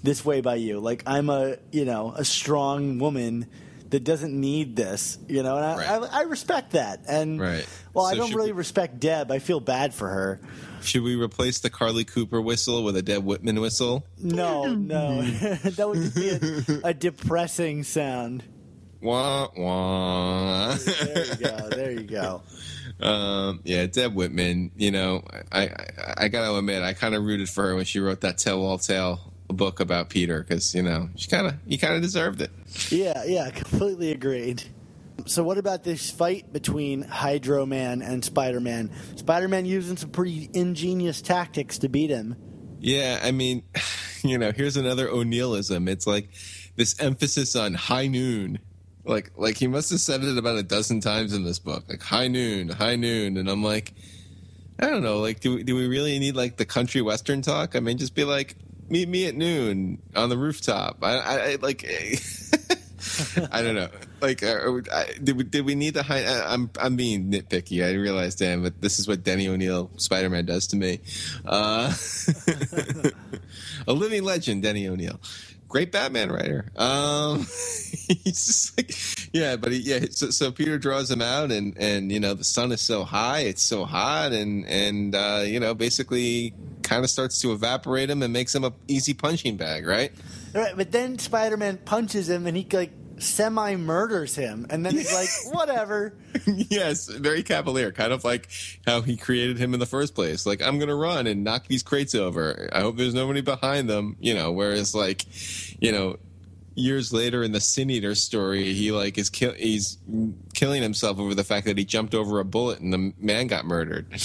[0.03, 0.79] this way by you.
[0.79, 3.47] Like I'm a you know a strong woman
[3.89, 6.09] that doesn't need this, you know, and I, Right.
[6.11, 7.01] I, I respect that.
[7.09, 7.67] And Right.
[7.93, 9.31] well, I don't really respect Deb.
[9.31, 10.39] I feel bad for her.
[10.83, 14.05] Should we replace the Carlie Cooper whistle with a Deb Whitman whistle?
[14.17, 18.43] No, no, that would just be a, a depressing sound.
[19.01, 20.75] Wah wah.
[20.75, 21.69] There you go.
[21.69, 22.43] There you go.
[22.99, 24.71] um, yeah, Deb Whitman.
[24.75, 25.77] You know, I I,
[26.17, 28.77] I gotta admit, I kind of rooted for her when she wrote that tell all
[28.77, 32.51] tale book about Peter because you know she kind of you kind of deserved it.
[32.89, 34.63] Yeah, yeah, completely agreed.
[35.27, 38.91] So, what about this fight between Hydro Man and Spider Man?
[39.15, 42.35] Spider Man using some pretty ingenious tactics to beat him.
[42.79, 43.63] Yeah, I mean,
[44.23, 45.87] you know, here's another O'Neillism.
[45.87, 46.29] It's like
[46.75, 48.59] this emphasis on high noon.
[49.03, 51.85] Like, like he must have said it about a dozen times in this book.
[51.89, 53.93] Like high noon, high noon, and I'm like,
[54.79, 55.19] I don't know.
[55.19, 57.75] Like, do we, do we really need like the country western talk?
[57.75, 58.55] I mean, just be like,
[58.89, 60.99] meet me at noon on the rooftop.
[61.01, 61.85] I, I, I like.
[63.51, 63.89] I don't know.
[64.21, 64.79] Like, uh,
[65.23, 66.23] did we did we need the high?
[66.23, 67.85] I'm I'm being nitpicky.
[67.85, 70.99] I realize, Dan, but this is what Denny O'Neil Spider Man does to me.
[71.45, 71.93] Uh,
[73.87, 75.19] a living legend, Denny O'Neil.
[75.71, 76.65] Great Batman writer.
[76.75, 78.93] Um, he's just like,
[79.33, 80.05] yeah, but he, yeah.
[80.11, 83.39] So, so Peter draws him out, and and you know the sun is so high,
[83.39, 86.53] it's so hot, and and uh, you know basically
[86.83, 90.11] kind of starts to evaporate him and makes him a easy punching bag, right?
[90.53, 94.93] Right, but then Spider Man punches him and he like semi murders him, and then
[94.93, 96.13] he's like, whatever.
[96.45, 98.49] yes, very cavalier, kind of like
[98.85, 100.45] how he created him in the first place.
[100.45, 102.69] Like, I'm gonna run and knock these crates over.
[102.73, 104.17] I hope there's nobody behind them.
[104.19, 105.25] You know, whereas like,
[105.81, 106.17] you know,
[106.75, 109.97] years later in the Sin Eater story, he like is kill he's
[110.53, 113.65] killing himself over the fact that he jumped over a bullet and the man got
[113.65, 114.07] murdered.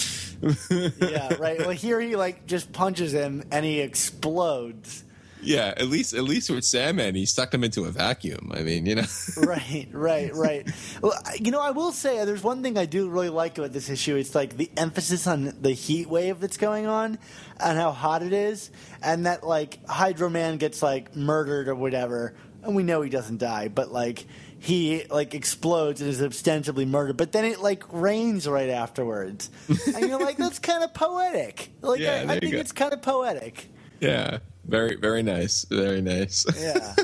[0.70, 1.59] Yeah, right.
[1.59, 5.02] Well, here he like just punches him and he explodes.
[5.46, 8.50] Yeah, at least at least with Sandman, he sucked him into a vacuum.
[8.54, 9.06] I mean, you know.
[9.37, 10.68] right, right, right.
[11.00, 13.72] Well, you know, I will say uh, there's one thing I do really like about
[13.72, 14.16] this issue.
[14.16, 17.18] It's like the emphasis on the heat wave that's going on
[17.61, 18.70] and how hot it is,
[19.02, 23.38] and that like Hydro Man gets like murdered or whatever, and we know he doesn't
[23.38, 24.26] die, but like
[24.59, 30.09] he like explodes and is ostensibly murdered, but then it like rains right afterwards, and
[30.09, 31.70] you're like, that's kind of poetic.
[31.82, 32.59] Like Yeah, I, I think go.
[32.59, 33.68] it's kind of poetic.
[34.00, 36.46] yeah, very very nice, very nice.
[36.59, 36.94] Yeah.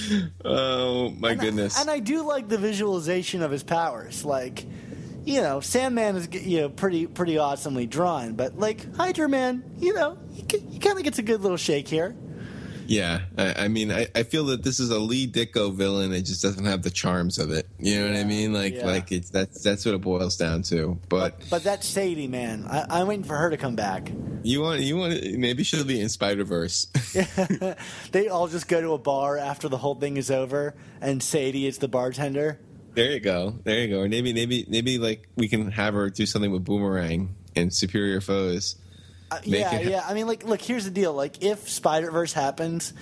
[0.44, 1.80] oh my goodness.
[1.80, 4.24] And I do like the visualization of his powers.
[4.24, 4.66] Like,
[5.24, 9.94] you know, Sandman is you know pretty pretty awesomely drawn, but like Hydro Man, you
[9.94, 12.16] know, he, he kind of gets a good little shake here.
[12.92, 16.12] Yeah, I, I mean, I, I feel that this is a Lee Ditko villain.
[16.12, 17.66] It just doesn't have the charms of it.
[17.78, 18.52] You know what I mean?
[18.52, 18.84] Like, yeah.
[18.84, 21.00] like it's that's that's what it boils down to.
[21.08, 22.66] But But that's Sadie, man.
[22.68, 24.12] I, I'm waiting for her to come back.
[24.42, 26.88] you want you want maybe she'll be in Spider Verse.
[28.12, 31.66] They all just go to a bar after the whole thing is over, and Sadie
[31.66, 32.60] is the bartender.
[32.92, 34.00] there you go, there you go.
[34.00, 38.20] Or maybe maybe maybe like we can have her do something with Boomerang and Superior
[38.20, 38.76] Foes.
[39.32, 40.04] Uh, Make yeah, it- yeah.
[40.06, 41.12] I mean, like, look, here's the deal.
[41.12, 42.92] Like, if Spider Verse happens,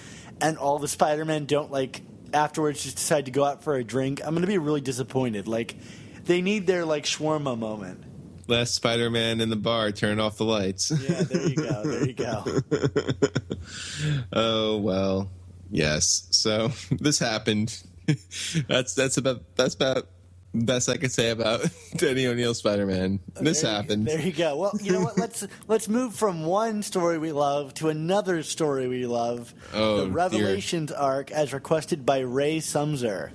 [0.40, 3.84] and all the Spider Men don't like afterwards just decide to go out for a
[3.84, 5.48] drink, I'm gonna be really disappointed.
[5.48, 5.76] Like,
[6.24, 8.04] they need their like shawarma moment.
[8.46, 10.90] Last Spider-Man in the bar, turn off the lights.
[10.90, 11.82] Yeah, there you go.
[11.84, 12.44] There you go.
[14.32, 15.30] oh well,
[15.70, 16.26] yes.
[16.30, 17.80] So this happened.
[18.68, 20.08] that's that's about that's about
[20.54, 21.64] best I could say about
[21.96, 23.20] Denny O'Neil Spider-Man.
[23.40, 24.06] This There happened.
[24.06, 24.56] There you go.
[24.56, 25.18] Well, you know what?
[25.20, 29.54] Let's let's move from one story we love to another story we love.
[29.74, 30.12] Oh, the dear.
[30.12, 33.30] Revelations arc, as requested by Ray Sumser.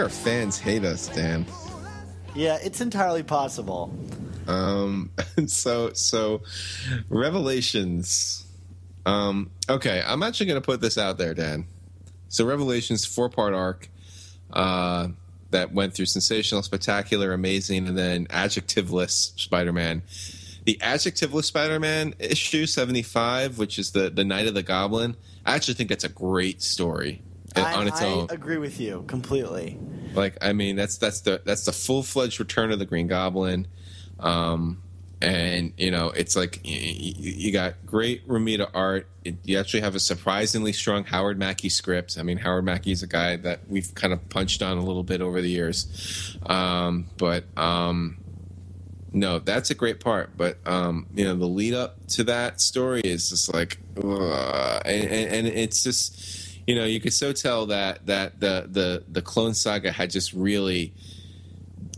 [0.00, 1.44] Our fans hate us, Dan.
[2.34, 3.92] Yeah, it's entirely possible.
[4.46, 5.10] Um,
[5.46, 6.42] so so
[7.08, 8.46] Revelations.
[9.06, 11.66] Um, okay, I'm actually going to put this out there, Dan.
[12.28, 13.88] So Revelations four part arc
[14.52, 15.08] uh,
[15.50, 20.02] that went through sensational, spectacular, amazing, and then adjectiveless Spider-Man.
[20.64, 25.16] The adjectiveless Spider-Man issue 75, which is the the Night of the Goblin.
[25.44, 27.22] I actually think that's a great story
[27.56, 28.26] I, on its I own.
[28.30, 29.78] agree with you completely.
[30.14, 33.66] Like, I mean, that's that's the that's the full fledged return of the Green Goblin,
[34.18, 34.82] um,
[35.20, 39.06] and you know, it's like you, you got great Romita art.
[39.24, 42.16] It, you actually have a surprisingly strong Howard Mackie script.
[42.18, 45.04] I mean, Howard Mackie is a guy that we've kind of punched on a little
[45.04, 48.18] bit over the years, um, but um,
[49.12, 50.36] no, that's a great part.
[50.36, 55.34] But um, you know, the lead up to that story is just like, and, and,
[55.34, 56.39] and it's just
[56.70, 60.32] you know you could so tell that that the the the clone saga had just
[60.32, 60.94] really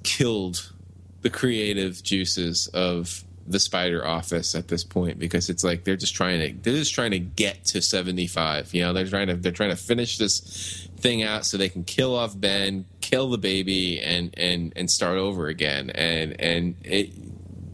[0.02, 0.72] killed
[1.20, 6.14] the creative juices of the spider office at this point because it's like they're just
[6.14, 8.94] trying to they're just trying to get to 75 you know?
[8.94, 12.40] They're trying to they're trying to finish this thing out so they can kill off
[12.40, 15.90] ben kill the baby and and and start over again.
[15.90, 17.10] And and it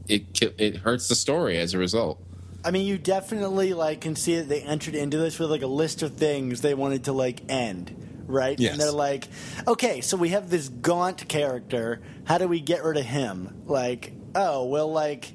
[0.09, 2.21] it it hurts the story as a result
[2.68, 5.66] I mean, you definitely like can see that they entered into this with like a
[5.66, 8.59] list of things they wanted to like end, right?
[8.61, 8.72] Yes.
[8.72, 9.26] And they're like,
[9.66, 12.02] okay, so we have this gaunt character.
[12.24, 13.62] How do we get rid of him?
[13.64, 15.33] Like, oh, we'll like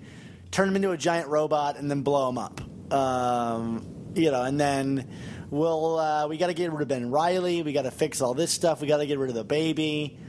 [0.51, 2.61] turn him into a giant robot and then blow him up.
[2.93, 5.09] Um, you know, and then
[5.49, 7.63] we'll uh, we got to get rid of Ben Riley.
[7.63, 8.79] We got to fix all this stuff.
[8.79, 10.19] We got to get rid of the baby.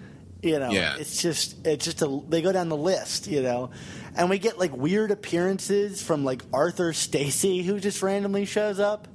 [0.42, 0.96] You know, Yeah.
[0.98, 3.26] it's just it's just a they go down the list.
[3.26, 3.70] You know,
[4.16, 9.09] and we get like weird appearances from like Arthur Stacy who just randomly shows up.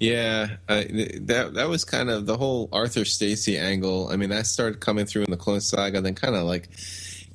[0.00, 4.08] Yeah, th- that that was kind of the whole Arthur Stacy angle.
[4.10, 6.68] I mean, that started coming through in the Clone Saga, then kind of like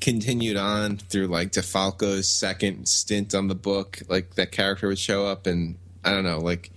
[0.02, 4.00] continued on through like DeFalco's second stint on the book.
[4.08, 6.72] Like that character would show up, and I don't know, like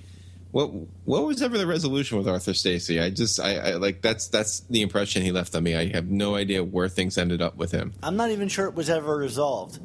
[0.52, 0.70] what
[1.04, 3.00] what was ever the resolution with Arthur Stacy?
[3.00, 5.74] I just I, I like that's that's the impression he left on me.
[5.74, 7.92] I have no idea where things ended up with him.
[8.02, 9.80] I'm not even sure it was ever resolved.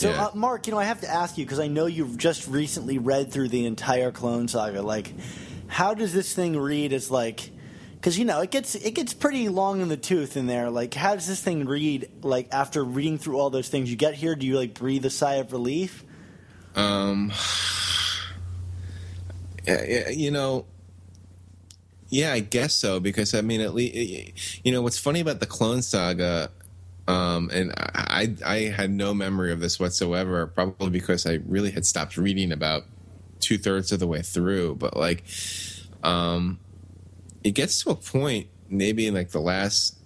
[0.00, 0.28] So, Yeah.
[0.28, 2.96] uh, Mark, you know, I have to ask you because I know you've just recently
[2.96, 4.80] read through the entire Clone Saga.
[4.80, 5.12] Like,
[5.66, 7.50] how does this thing read as like?
[7.96, 10.70] Because you know, it gets it gets pretty long in the tooth in there.
[10.70, 12.08] Like, how does this thing read?
[12.22, 15.10] Like, after reading through all those things, you get here, do you like breathe a
[15.10, 16.02] sigh of relief?
[16.74, 17.30] Um,
[19.66, 20.64] you know,
[22.08, 25.46] yeah, I guess so because I mean, at least you know what's funny about the
[25.46, 26.50] Clone Saga,
[27.10, 31.84] um, and I I had no memory of this whatsoever, probably because I really had
[31.84, 32.84] stopped reading about
[33.40, 34.76] two thirds of the way through.
[34.76, 35.24] But like,
[36.04, 36.60] um,
[37.42, 39.98] it gets to a point maybe in like the last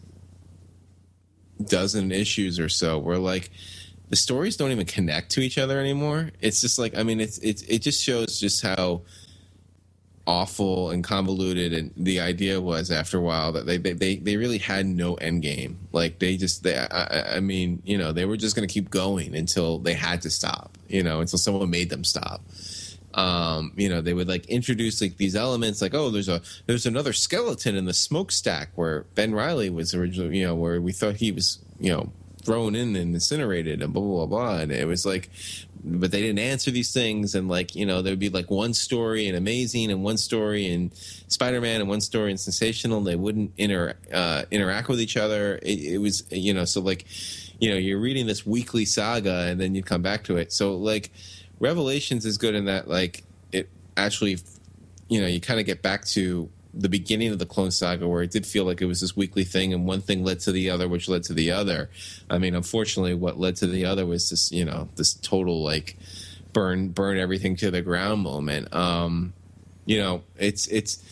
[1.63, 3.51] dozen issues or so where like
[4.09, 6.31] the stories don't even connect to each other anymore.
[6.41, 9.03] It's just like I mean, it's it it just shows just how
[10.27, 14.59] awful and convoluted and the idea was after a while that they they they, really
[14.59, 15.79] had no end game.
[15.93, 18.91] Like they just they I, I- mean you know they were just going to keep
[18.91, 20.79] going until they had to stop.
[20.89, 22.41] You know until someone made them stop.
[23.15, 26.85] Um, you know, they would like introduce like these elements, like oh, there's a there's
[26.87, 31.17] another skeleton in the smokestack where Ben Riley was originally, you know, where we thought
[31.17, 32.13] he was, you know,
[32.43, 34.27] thrown in and incinerated and blah blah.
[34.27, 34.59] blah.
[34.59, 35.31] And it was like,
[35.85, 37.35] but they didn't answer these things.
[37.35, 40.93] And like you know, there'd be like one story and amazing, and one story and
[41.29, 42.99] Spider Man, and one story and sensational.
[42.99, 45.57] And they wouldn't inter uh, interact with each other.
[45.63, 47.05] It, it was you know, so like
[47.61, 50.53] you know, you're reading this weekly saga, and then you come back to it.
[50.53, 51.11] So like,
[51.61, 54.39] Revelations is good in that like it actually,
[55.09, 58.23] you know, you kind of get back to the beginning of the Clone Saga, where
[58.23, 60.71] it did feel like it was this weekly thing, and one thing led to the
[60.71, 61.91] other, which led to the other.
[62.29, 65.97] I mean, unfortunately, what led to the other was this, you know, this total like
[66.53, 68.75] burn burn everything to the ground moment.
[68.75, 69.35] Um,
[69.87, 71.03] you know, it's it's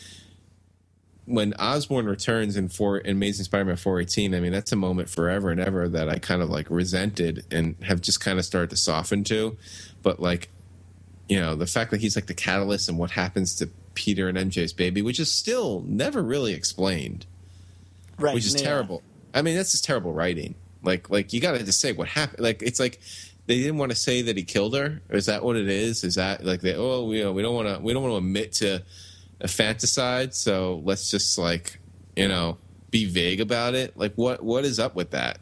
[1.25, 4.35] when Osborn returns in four in Amazing Spider-Man 418.
[4.35, 7.75] I mean, that's a moment forever and ever that I kind of like resented and
[7.83, 9.57] have just kind of started to soften to.
[10.01, 10.49] But like,
[11.29, 14.37] you know, the fact that he's like the catalyst and what happens to Peter and
[14.37, 17.25] MJ's baby, which is still never really explained,
[18.17, 18.33] right?
[18.33, 18.67] which is yeah.
[18.67, 19.01] terrible.
[19.33, 20.55] I mean, that's just terrible writing.
[20.83, 22.39] Like, like you got to just say what happened.
[22.39, 22.99] Like, it's like
[23.45, 25.01] they didn't want to say that he killed her.
[25.09, 26.03] Is that what it is?
[26.03, 26.75] Is that like they?
[26.75, 27.79] Oh, we, we don't want to.
[27.81, 28.83] We don't want to admit to
[29.41, 30.33] a fanticide.
[30.33, 31.79] So let's just like,
[32.15, 32.57] you know,
[32.91, 33.97] be vague about it.
[33.97, 35.39] Like, what what is up with that?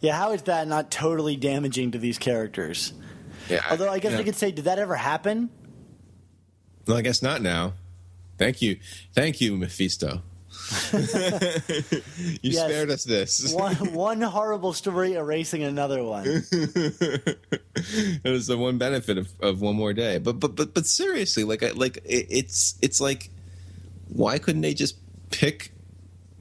[0.00, 2.92] Yeah, how is that not totally damaging to these characters?
[3.48, 3.64] Yeah.
[3.70, 4.18] Although I guess yeah.
[4.18, 5.50] I could say, did that ever happen?
[6.88, 7.74] Well, I guess not now.
[8.38, 8.78] Thank you,
[9.14, 10.22] thank you, Mephisto.
[10.92, 10.98] you
[12.42, 12.64] Yes.
[12.64, 13.52] spared us this.
[13.58, 16.24] one one horrible story erasing another one.
[16.26, 17.38] it
[18.24, 20.18] was the one benefit of, of one more day.
[20.18, 23.30] But but but but seriously, like I, like it, it's it's like
[24.08, 24.96] why couldn't they just
[25.30, 25.72] pick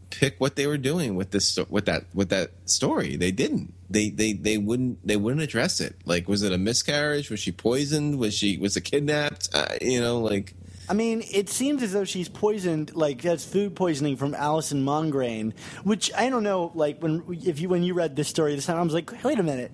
[0.10, 3.16] pick what they were doing with this with that with that story?
[3.18, 3.74] They didn't.
[3.90, 5.96] They they they wouldn't they wouldn't address it.
[6.06, 7.30] Like was it a miscarriage?
[7.30, 8.20] Was she poisoned?
[8.20, 9.50] Was she was it kidnapped?
[9.54, 10.54] Uh, you know, like
[10.90, 15.54] I mean, it seems as though she's poisoned, like that's food poisoning from Alison Mongrain,
[15.84, 16.72] which I don't know.
[16.76, 19.40] Like when if you when you read this story this time, I was like, wait
[19.40, 19.72] a minute,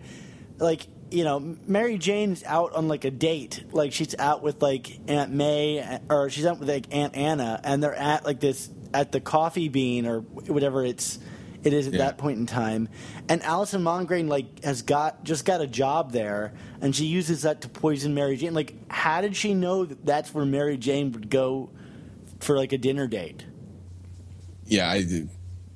[0.58, 5.00] like you know, Mary Jane's out on like a date, like she's out with like
[5.08, 9.12] Aunt May, or she's out with like Aunt Anna, and they're at like this at
[9.12, 11.20] the coffee bean or whatever it's
[11.64, 12.00] it is at Yeah.
[12.00, 12.90] that point in time.
[13.30, 17.62] And Alison Mongrain like has got just got a job there, and she uses that
[17.62, 18.54] to poison Mary Jane.
[18.54, 21.70] Like, how did she know that that's where Mary Jane would go
[22.40, 23.46] for like a dinner date?
[24.66, 25.28] yeah, I do.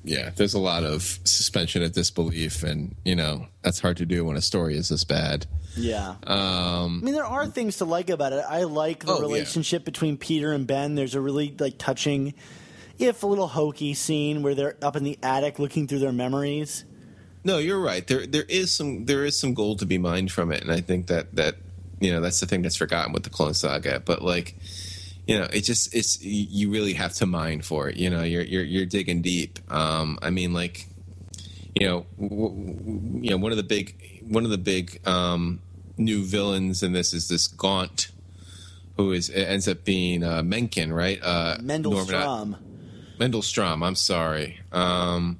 [0.03, 4.23] Yeah, there's a lot of suspension of disbelief, and you know that's hard to do
[4.23, 5.45] when a story is this bad.
[5.75, 6.15] Yeah.
[6.25, 8.43] Um, I mean, there are things to like about it.
[8.47, 9.21] I like the Oh, yeah.
[9.21, 10.95] relationship between Peter and Ben.
[10.95, 12.33] There's a really like touching,
[12.99, 16.85] if a little hokey scene where they're up in the attic looking through their memories.
[17.43, 18.05] No, you're right.
[18.05, 20.81] There there is some there is some gold to be mined from it, and I
[20.81, 21.55] think that that
[21.99, 24.01] you know that's the thing that's forgotten with the Clone Saga.
[24.03, 24.55] But like,
[25.27, 27.95] you know, it just it's you really have to mine for it.
[27.95, 29.59] You know, you're you're you're digging deep.
[29.71, 30.87] Um, I mean, like,
[31.79, 35.61] you know, w- w- you know, one of the big one of the big um,
[35.97, 38.09] new villains in this is this Gaunt,
[38.97, 41.19] who is ends up being uh, Mencken, right?
[41.23, 42.57] Uh, Mendel Norman- Strom.
[43.19, 43.83] Mendel Stromm.
[43.83, 44.59] I'm sorry.
[44.71, 45.39] Um,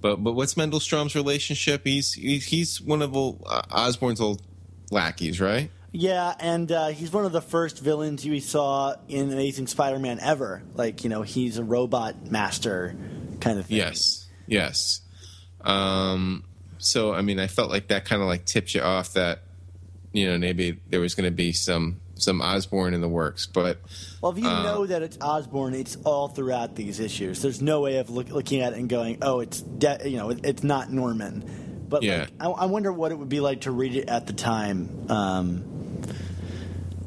[0.00, 1.82] but but what's Mendel Stromm's relationship?
[1.84, 4.42] He's he's, he's one of old, uh, Osborn's old
[4.90, 5.70] lackeys, right?
[5.92, 10.62] Yeah, and uh, he's one of the first villains we saw in Amazing Spider-Man ever.
[10.74, 12.94] Like, you know, he's a robot master
[13.40, 13.78] kind of thing.
[13.78, 15.00] Yes, yes.
[15.62, 16.44] Um,
[16.78, 19.42] so I mean, I felt like that kind of like tipped you off that
[20.12, 23.78] you know maybe there was going to be some some Osborn in the works, but
[24.20, 27.40] Well, if you Uh, know that it's Osborn, it's all throughout these issues.
[27.42, 30.30] There's no way of look, looking at it and going, "Oh, it's de- you know,
[30.30, 32.20] it, it's not Norman." But Yeah.
[32.20, 35.06] like, I, I wonder what it would be like to read it at the time.
[35.10, 35.64] Um,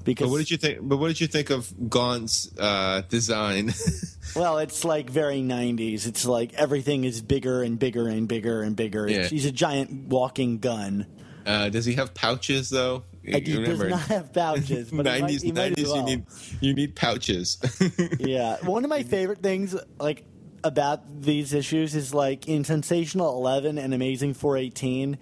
[0.04, 0.80] because but what did you think?
[0.82, 3.74] But what did you think of Gaunt's uh, design?
[4.36, 6.06] well, it's like very '90s.
[6.06, 9.08] It's like everything is bigger and bigger and bigger and bigger.
[9.10, 9.28] Yeah.
[9.28, 11.06] He's a giant walking gun.
[11.46, 13.04] uh, does he have pouches though?
[13.26, 15.88] Like, he does not have pouches, but he might, nineties, might nineties.
[15.88, 15.98] well.
[15.98, 16.26] You need
[16.60, 17.58] you need pouches.
[18.20, 20.26] yeah one of my favorite things like
[20.64, 25.18] about these issues is like in sensational 11 and amazing 418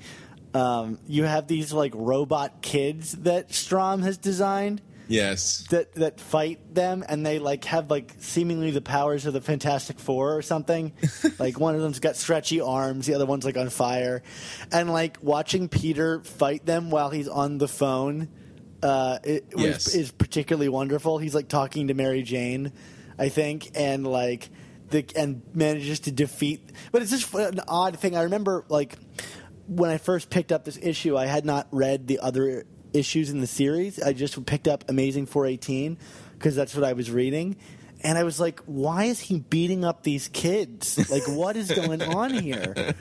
[0.54, 4.82] um, you have these like robot kids that Stromm has designed
[5.12, 5.66] yes.
[5.70, 10.00] that that fight them and they like have like seemingly the powers of the fantastic
[10.00, 10.94] four or something.
[11.40, 14.22] Like one of them's got stretchy arms the other one's like on fire.
[14.72, 18.30] And like watching peter fight them while he's on the phone
[18.84, 21.20] uh, it was, is particularly wonderful.
[21.20, 22.72] He's like talking to mary jane
[23.20, 24.50] i think and like
[24.90, 28.16] the and manages to defeat but it's just an odd thing.
[28.16, 28.98] I remember like
[29.68, 33.42] when I first picked up this issue, I had not read the other issues in
[33.42, 34.02] the series.
[34.02, 35.98] I just picked up Amazing 418
[36.34, 37.58] because that's what I was reading.
[38.04, 41.10] And I was like, why is he beating up these kids?
[41.12, 42.74] Like, what is going on here?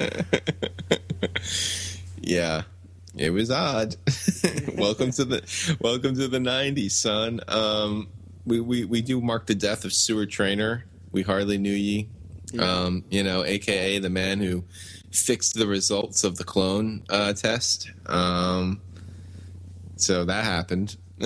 [2.21, 2.63] Yeah,
[3.17, 3.97] it was odd.
[4.77, 7.41] welcome to the welcome to the '90s, son.
[7.49, 8.09] Um,
[8.47, 10.85] we, we we do mark the death of Seward Trainer.
[11.13, 12.09] We hardly knew ye.
[12.59, 14.65] Um, you know, aka the man who
[15.11, 17.91] fixed the results of the clone uh, test.
[18.07, 18.81] Um,
[20.03, 20.97] so that happened.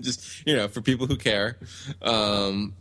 [0.00, 1.58] Just you know, for people who care.
[2.02, 2.74] Um,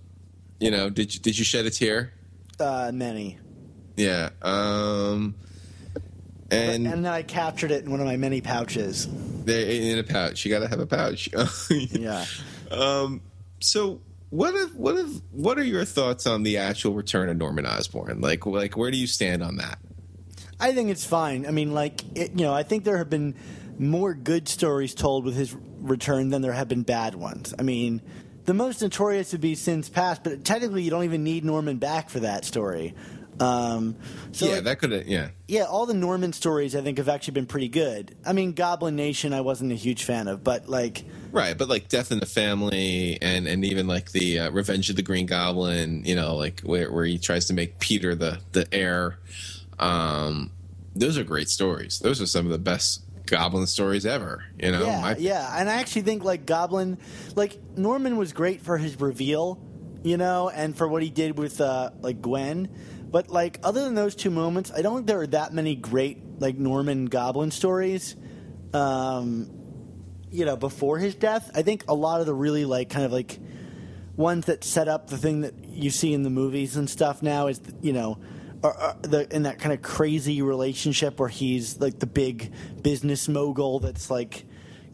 [0.60, 2.14] you know, did you, did you shed a tear?
[2.60, 3.38] Uh, many.
[3.98, 4.30] Yeah.
[4.42, 5.36] Um,
[6.52, 9.08] And, and then I captured it in one of my many pouches.
[9.44, 10.46] they're in a pouch.
[10.46, 11.30] You got to have a pouch.
[11.70, 12.26] Yeah.
[12.72, 13.22] Um,
[13.60, 17.66] so what if, what if, what are your thoughts on the actual return of Norman
[17.66, 18.22] Osborn?
[18.22, 19.80] Like, like where do you stand on that?
[20.60, 21.46] I think it's fine.
[21.46, 23.36] I mean, like, it, you know, I think there have been
[23.80, 27.54] more good stories told with his return than there have been bad ones.
[27.58, 28.02] I mean,
[28.46, 32.10] the most notorious would be Sins Past, but technically you don't even need Norman back
[32.10, 32.94] for that story.
[33.40, 33.96] Um,
[34.32, 35.30] so yeah, like, that could yeah.
[35.48, 38.16] yeah, all the Norman stories I think have actually been pretty good.
[38.26, 41.90] I mean, Goblin Nation I wasn't a huge fan of, but like, Right, but like
[41.90, 46.06] Death in the Family and and even like the uh, Revenge of the Green Goblin,
[46.06, 49.18] you know, like where where he tries to make Peter the the heir.
[49.80, 50.52] Um,
[50.96, 52.00] those are great stories.
[52.00, 54.44] Those are some of the best Goblin stories ever.
[54.58, 56.98] You know, yeah, yeah, and I actually think like Goblin,
[57.36, 59.62] like Norman was great for his reveal,
[60.04, 62.70] you know, and for what he did with uh, like Gwen.
[63.10, 66.20] But like other than those two moments, I don't think there are that many great
[66.40, 68.16] like Norman Goblin stories.
[68.74, 69.50] Um,
[70.32, 73.12] you know, before his death, I think a lot of the really like kind of
[73.12, 73.40] like
[74.16, 77.48] ones that set up the thing that you see in the movies and stuff now
[77.48, 78.20] is you know
[78.64, 82.52] are, are the in that kind of crazy relationship where he's like the big
[82.82, 84.46] business mogul that's like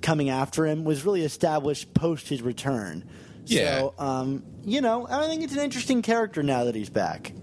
[0.01, 3.07] coming after him was really established post his return.
[3.45, 3.79] Yeah.
[3.79, 7.33] So, um, you know, I think it's an interesting character now that he's back.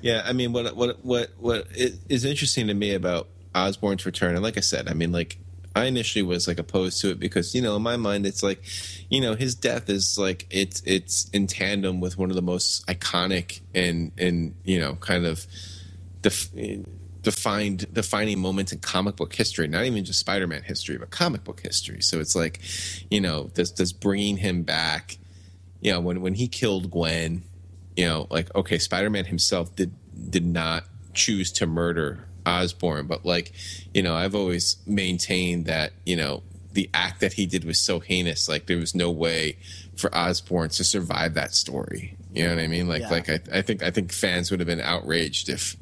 [0.00, 4.42] Yeah, I mean, what what what what is interesting to me about Osborn's return, and
[4.42, 5.38] like I said, I mean, like
[5.78, 8.62] I initially was like opposed to it because you know, in my mind, it's like,
[9.08, 12.86] you know, his death is like it's it's in tandem with one of the most
[12.86, 15.46] iconic and and you know, kind of
[16.22, 16.50] def-
[17.22, 19.68] defined defining moments in comic book history.
[19.68, 22.02] Not even just Spider-Man history, but comic book history.
[22.02, 22.60] So it's like,
[23.10, 25.18] you know, does does bringing him back
[25.80, 27.42] you know when when he killed Gwen,
[27.96, 29.92] you know, like okay, Spider-Man himself did
[30.30, 33.52] did not choose to murder Osborn, but like,
[33.92, 36.42] you know, I've always maintained that, you know,
[36.72, 39.56] the act that he did was so heinous, like there was no way
[39.96, 42.16] for Osborn to survive that story.
[42.32, 42.88] You know what I mean?
[42.88, 43.10] Like Yeah.
[43.10, 45.76] like I, I think I think fans would have been outraged if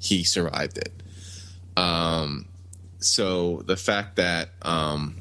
[0.00, 0.92] he survived it.
[1.76, 2.46] Um
[2.98, 5.16] so the fact that um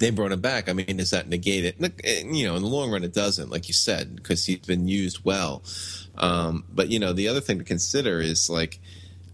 [0.00, 0.68] they brought him back.
[0.68, 1.80] I mean, does that negate it?
[1.80, 4.58] Look, eh, You know, in the long run, it doesn't, like you said, because he's
[4.60, 5.62] been used well.
[6.16, 8.80] Um, but you know, the other thing to consider is like,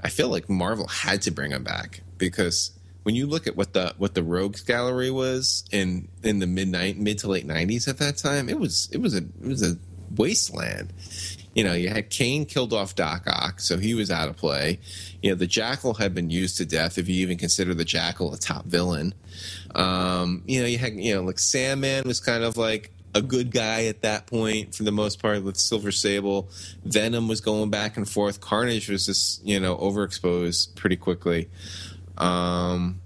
[0.07, 2.71] I feel like Marvel had to bring him back because
[3.03, 6.69] when you look at what the what the Rogues Gallery was in in the mid
[6.97, 9.77] mid to late nineties at that time, it was it was a it was a
[10.15, 10.93] wasteland.
[11.57, 14.79] You know, you had Kane killed off Doc Ock, so he was out of play.
[15.23, 18.33] You know, the Jackal had been used to death, if you even consider the Jackal
[18.33, 19.13] a top villain.
[19.75, 23.51] Um, you know, you had you know, like Sandman was kind of like a good
[23.51, 26.51] guy at that point for the most part with Silver Sable.
[26.85, 28.41] Venom was going back and forth.
[28.41, 31.49] Carnage was just you know overexposed pretty quickly.
[32.19, 33.01] Um,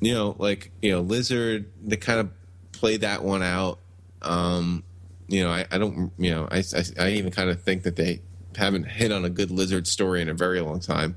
[0.00, 1.70] you know, like you know, Lizard.
[1.84, 2.30] They kind of
[2.72, 3.80] played that one out.
[4.22, 4.82] Um,
[5.28, 6.10] you know, I, I don't.
[6.18, 8.22] You know, I, I I even kind of think that they
[8.56, 11.16] haven't hit on a good Lizard story in a very long time.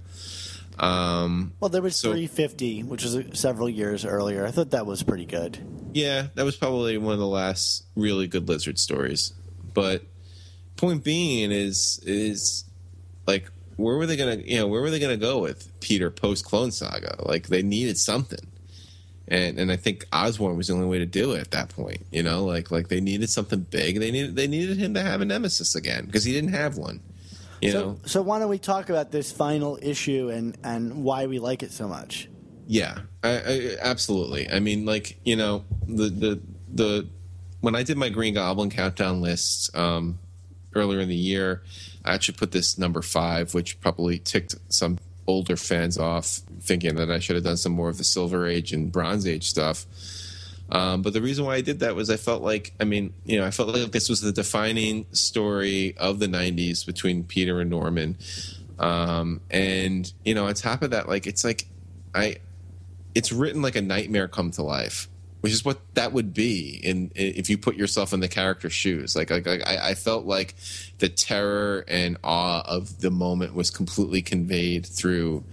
[0.82, 4.46] Um, Well, there was So- 350, which was uh, several years earlier.
[4.46, 5.60] I thought that was pretty good.
[5.94, 9.34] Yeah, that was probably one of the last really good lizard stories.
[9.74, 10.04] But
[10.78, 12.64] point being is is
[13.28, 16.46] like where were they gonna you know where were they gonna go with Peter post
[16.46, 17.16] Clone Saga?
[17.26, 18.48] Like they needed something,
[19.28, 22.06] and and I think Osborn was the only way to do it at that point.
[22.12, 24.00] You know, like like they needed something big.
[24.00, 27.02] They needed they needed him to have a nemesis again because he didn't have one.
[27.62, 31.28] You know, So, so why don't we talk about this final issue and, and why
[31.28, 32.28] we like it so much?
[32.68, 34.50] Yeah, I, I, absolutely.
[34.50, 36.42] I mean, like you know, the the
[36.74, 37.08] the
[37.60, 40.20] when I did my Green Goblin countdown list um,
[40.74, 41.64] earlier in the year,
[42.06, 44.98] I actually put this number five, which probably ticked some
[45.28, 48.74] older fans off, thinking that I should have done some more of the Silver Age
[48.74, 49.86] and Bronze Age stuff.
[50.72, 53.38] Um, but the reason why I did that was I felt like, I mean, you
[53.38, 57.70] know, I felt like this was the defining story of the '90s between Peter and
[57.70, 58.18] Norman.
[58.80, 61.68] Um, and you know, on top of that, like it's like
[62.16, 62.38] I
[63.14, 65.10] it's written like a nightmare come to life,
[65.42, 69.16] which is what that would be in if you put yourself in the character's shoes.
[69.16, 70.56] Like, like, like I, I felt like
[71.00, 75.44] the terror and awe of the moment was completely conveyed through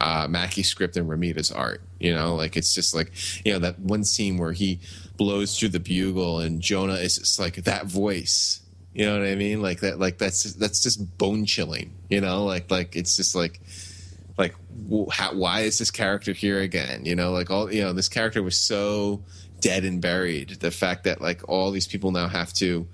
[0.00, 1.80] uh, Mackie's script and Romita's art.
[2.04, 3.12] You know, like it's just like
[3.46, 4.78] you know that one scene where he
[5.16, 8.60] blows through the bugle and Jonah is just like that voice.
[8.92, 9.62] You know what I mean?
[9.62, 9.98] Like that.
[9.98, 11.94] Like that's that's just bone chilling.
[12.10, 13.58] You know, like like it's just like
[14.36, 14.54] like
[15.12, 17.06] how, why is this character here again?
[17.06, 19.22] You know, like all you know, this character was so
[19.62, 20.60] dead and buried.
[20.60, 22.86] The fact that like all these people now have to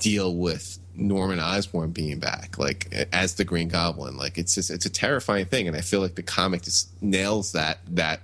[0.00, 4.16] deal with Norman Osborn being back, like as the Green Goblin.
[4.16, 7.52] Like it's just it's a terrifying thing, and I feel like the comic just nails
[7.52, 8.22] that that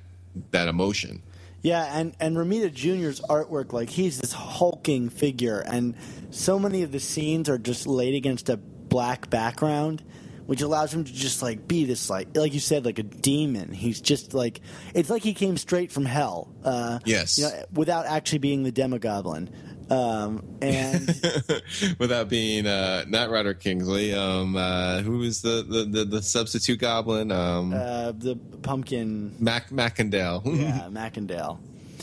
[0.51, 1.23] that emotion.
[1.63, 5.95] Yeah, and and Romita Jr.'s artwork, like he's this hulking figure, and
[6.31, 10.05] so many of the scenes are just laid against a black background,
[10.45, 13.73] which allows him to just like be this like like you said, like a demon.
[13.73, 14.61] He's just like
[14.95, 16.53] it's like he came straight from hell.
[16.63, 17.39] Uh, Yes.
[17.39, 19.49] you know, without actually being the Demogoblin.
[19.91, 21.07] Um, and
[21.99, 26.79] Without being uh, not Roderick Kingsley, um, uh, who was the, the, the, the substitute
[26.79, 27.31] goblin?
[27.31, 30.43] Um, uh, the pumpkin, Mac Macendale.
[30.59, 31.59] yeah, Macendale.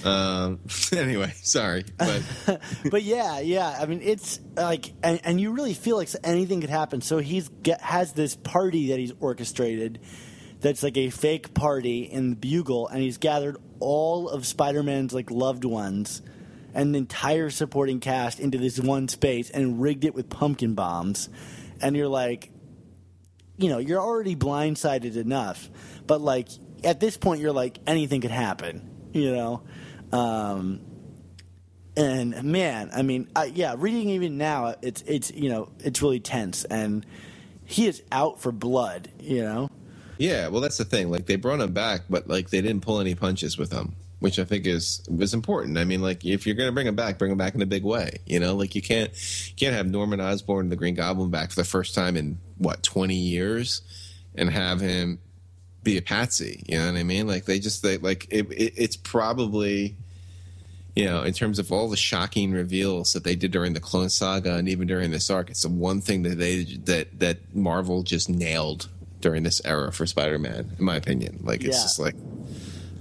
[0.06, 0.60] um,
[0.96, 2.24] anyway, sorry, but
[2.92, 3.78] but yeah, yeah.
[3.80, 7.02] I mean, it's like, and, and you really feel like anything could happen.
[7.02, 10.00] So he's get, has this party that he's orchestrated,
[10.60, 15.32] that's like a fake party in the Bugle, and he's gathered all of Spider-Man's like
[15.32, 16.22] loved ones
[16.74, 21.30] the entire supporting cast into this one space and rigged it with pumpkin bombs,
[21.82, 22.52] and you're like,
[23.58, 25.70] you know, you're already blindsided enough,
[26.08, 26.48] but like
[26.84, 29.64] at this point, you're like anything could happen, you know.
[30.12, 30.82] Um,
[31.96, 36.20] and man, I mean, I, yeah, reading even now, it's it's you know it's really
[36.20, 37.06] tense, and
[37.66, 39.70] he is out for blood, you know.
[40.18, 41.10] yeah, well, that's the thing.
[41.10, 44.40] Like they brought him back, but like they didn't pull any punches with him, which
[44.40, 45.78] I think is was important.
[45.78, 47.84] I mean, like if you're gonna bring him back, bring him back in a big
[47.84, 48.20] way.
[48.26, 49.12] You know, like you can't
[49.50, 52.84] you can't have Norman Osborn, the Green Goblin, back for the first time in what
[52.84, 53.82] 20 years,
[54.36, 55.20] and have him
[55.84, 56.64] be a patsy.
[56.68, 57.26] You know what I mean?
[57.28, 59.96] Like they just they like it, it, it's probably
[60.96, 64.10] you know in terms of all the shocking reveals that they did during the Clone
[64.10, 68.04] Saga and even during this arc, it's the one thing that they that that Marvel
[68.04, 68.88] just nailed
[69.20, 71.40] during this era for Spider-Man, in my opinion.
[71.44, 71.82] Like it's Yeah.
[71.84, 72.16] just like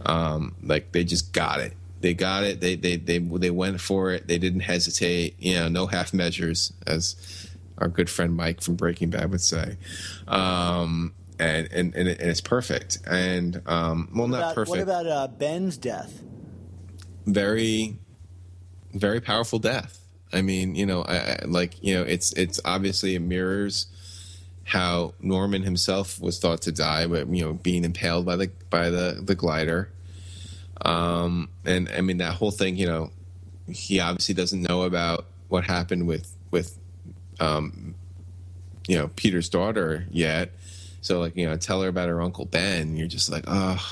[0.07, 1.75] um like they just got it.
[2.01, 2.61] They got it.
[2.61, 4.27] They they they they went for it.
[4.27, 5.37] They didn't hesitate.
[5.39, 7.49] You know, no half measures, as
[7.79, 9.77] our good friend Mike from Breaking Bad would say.
[10.27, 12.99] Um, and and and, and it's perfect.
[13.07, 14.71] And um, well, not About- perfect.
[14.71, 16.23] What about uh, Ben's death?
[17.27, 17.97] very,
[18.95, 19.99] very powerful death.
[20.33, 23.87] I mean, you know, I, I like you know, it's it's obviously it mirrors
[24.71, 28.89] how Norman himself was thought to die, but you know, being impaled by the by
[28.89, 29.91] the the glider.
[30.83, 33.11] Um, and I mean that whole thing, you know,
[33.69, 36.79] he obviously doesn't know about what happened with with
[37.41, 37.97] um,
[38.87, 40.53] you know Peter's daughter yet.
[41.01, 42.97] So like you know, tell her about her uncle Ben.
[42.97, 43.85] You're just like, oh,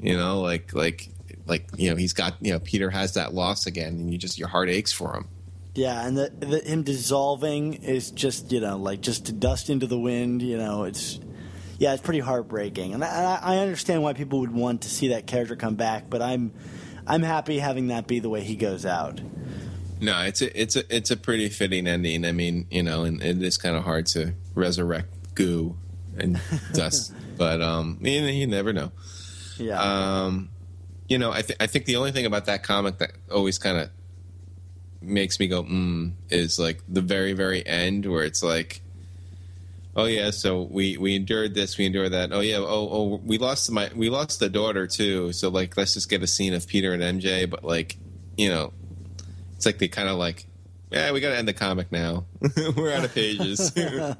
[0.00, 1.08] you know, like like
[1.46, 4.38] like you know, he's got you know Peter has that loss again, and you just
[4.38, 5.28] your heart aches for him.
[5.76, 9.86] Yeah, and the, the, him dissolving is just you know like just to dust into
[9.86, 10.42] the wind.
[10.42, 11.20] You know, it's
[11.78, 15.26] yeah, it's pretty heartbreaking, and I, I understand why people would want to see that
[15.26, 16.52] character come back, but I'm
[17.06, 19.20] I'm happy having that be the way he goes out.
[20.00, 22.24] No, it's a it's a it's a pretty fitting ending.
[22.24, 25.76] I mean, you know, and it is kind of hard to resurrect goo
[26.18, 26.40] and
[26.72, 28.92] dust, but um, you, you never know.
[29.58, 30.50] Yeah, Um,
[31.08, 33.78] you know, I, th- I think the only thing about that comic that always kind
[33.78, 33.90] of
[35.00, 38.80] makes me go mm is like the very very end where it's like
[39.94, 43.38] oh yeah so we we endured this we endured that oh yeah oh oh we
[43.38, 46.66] lost my we lost the daughter too so like let's just get a scene of
[46.66, 47.96] peter and mj but like
[48.36, 48.72] you know
[49.54, 50.46] it's like they kind of like
[50.90, 52.24] yeah we gotta end the comic now
[52.76, 53.72] we're out of pages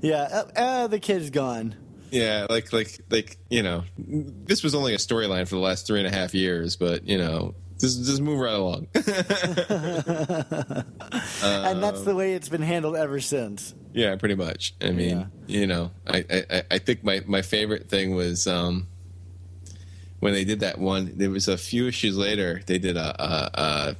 [0.00, 0.22] yeah.
[0.32, 1.74] Uh, uh, the kid's gone.
[2.10, 6.00] Yeah, like like like you know, this was only a storyline for the last three
[6.00, 8.86] and a half years, but you know, just just move right along.
[11.42, 13.74] and that's the way it's been handled ever since.
[13.92, 14.74] yeah, pretty much.
[14.80, 15.26] I mean, Yeah.
[15.46, 18.86] you know, I, I I- I think my my favorite thing was um
[20.20, 21.12] when they did that one.
[21.16, 22.60] There was a few issues later.
[22.66, 23.96] They did a a, a,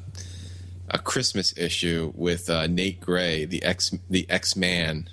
[0.90, 5.08] a Christmas issue with uh, Nate Gray, the X the X Man.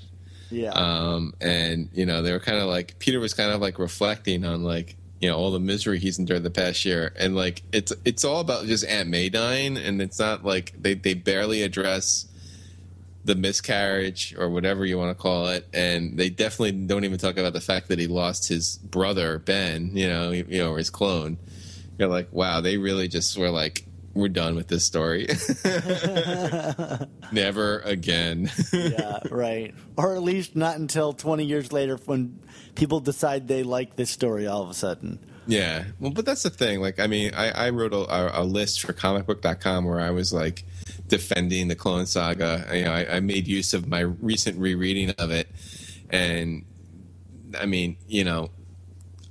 [0.50, 3.80] Yeah, um, and you know they were kind of like Peter was kind of like
[3.80, 7.64] reflecting on like you know all the misery he's endured the past year, and like
[7.72, 11.64] it's it's all about just Aunt May dying, and it's not like they they barely
[11.64, 12.28] address
[13.26, 17.38] the miscarriage or whatever you want to call it, and they definitely don't even talk
[17.38, 20.90] about the fact that he lost his brother Ben, you know, you know, or his
[20.90, 21.38] clone.
[21.98, 23.87] You're like, wow, they really just were like
[24.18, 25.28] we're done with this story.
[27.32, 28.52] Never again.
[28.74, 29.74] yeah, right.
[29.96, 32.40] Or at least not until 20 years later when
[32.76, 35.20] people decide they like this story all of a sudden.
[35.48, 36.82] Yeah, well, but that's the thing.
[36.82, 40.34] Like, I mean, I, I wrote a, a, a list for comicbook.com where I was
[40.34, 40.66] like
[41.08, 42.66] defending the Clone Saga.
[42.74, 45.48] You know, I, I made use of my recent rereading of it,
[46.10, 46.66] and
[47.58, 48.50] I mean, you know,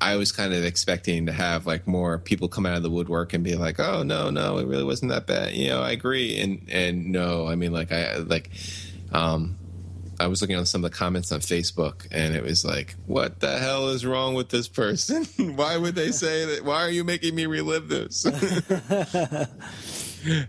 [0.00, 3.32] I was kind of expecting to have like more people come out of the woodwork
[3.32, 6.38] and be like, "Oh no, no, it really wasn't that bad." You know, I agree,
[6.38, 8.50] and and no, I mean, like I like,
[9.12, 9.56] um,
[10.20, 13.40] I was looking on some of the comments on Facebook, and it was like, "What
[13.40, 15.24] the hell is wrong with this person?
[15.56, 16.64] Why would they say that?
[16.64, 18.24] Why are you making me relive this?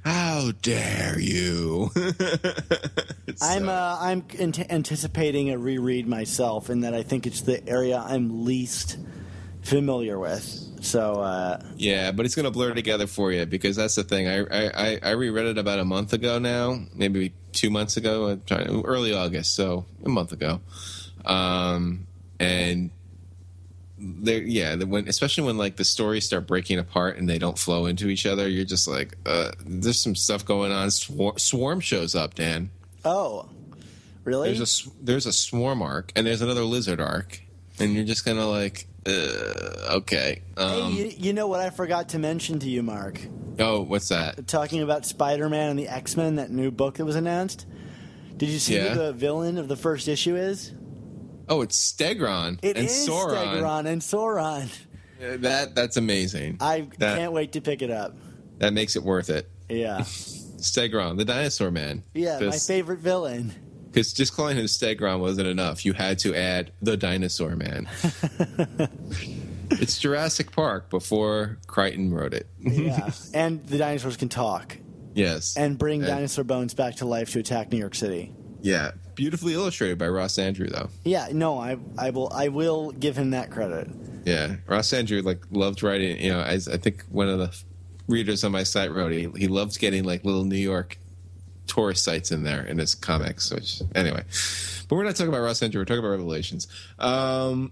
[0.03, 1.91] How dare you?"
[3.41, 7.97] I'm uh, I'm ant- anticipating a reread myself, in that I think it's the area
[7.97, 8.97] I'm least
[9.68, 10.63] familiar with.
[10.82, 14.28] So uh, Yeah, but it's going to blur together for you because that's the thing.
[14.28, 19.13] I I, I- reread it about a month ago now, maybe two months ago, early
[19.13, 20.61] August, so a month ago.
[21.26, 22.07] Um,
[22.39, 22.91] and
[23.99, 27.88] there, yeah, when especially when like the stories start breaking apart and they don't flow
[27.88, 30.91] into each other, you're just like, uh, there's some stuff going on.
[30.91, 32.70] Swar- Swarm shows up, Dan.
[33.03, 33.49] oh,
[34.24, 34.53] really?
[34.53, 37.41] There's a there's a swarm arc and there's another lizard arc,
[37.80, 40.41] and you're just kind of like, uh, okay.
[40.58, 43.20] Um, hey, you, you know what I forgot to mention to you, Mark?
[43.60, 44.45] oh, what's that?
[44.47, 47.66] Talking about Spider-Man and the X-Men, that new book that was announced.
[48.38, 48.89] Did you see Yeah.
[48.89, 50.74] who the villain of the first issue is?
[51.49, 53.34] Oh, it's Stegron It and is Sauron.
[53.62, 54.66] Stegron and Sauron.
[55.20, 56.58] Uh, That that's amazing.
[56.62, 58.16] I that, can't wait to pick it up.
[58.60, 59.49] That makes it worth it.
[59.70, 62.03] Yeah, Stegron, the dinosaur man.
[62.14, 63.53] yeah, my favorite villain.
[63.97, 65.83] Because just calling him Stegron wasn't enough.
[65.83, 67.89] You had to add the dinosaur man.
[69.71, 72.47] it's Jurassic Park before Crichton wrote it.
[72.59, 74.77] Yeah, and the dinosaurs can talk
[75.15, 75.57] yes.
[75.57, 78.35] and bring And- dinosaur bones back to life to attack New York City.
[78.61, 78.91] Yeah.
[79.15, 80.89] Beautifully illustrated by Ross Andru, though.
[81.03, 83.89] Yeah, no, I, I will, I will give him that credit.
[84.25, 86.21] Yeah, Ross Andru like loved writing.
[86.21, 87.57] You know, as I think one of the
[88.07, 90.99] readers on my site wrote, he he loves getting like little New York
[91.68, 93.51] tourist sites in there in his comics.
[93.51, 94.24] Which anyway,
[94.88, 95.76] but we're not talking about Ross Andru.
[95.76, 96.68] We're talking about Revelations.
[96.99, 97.72] Um,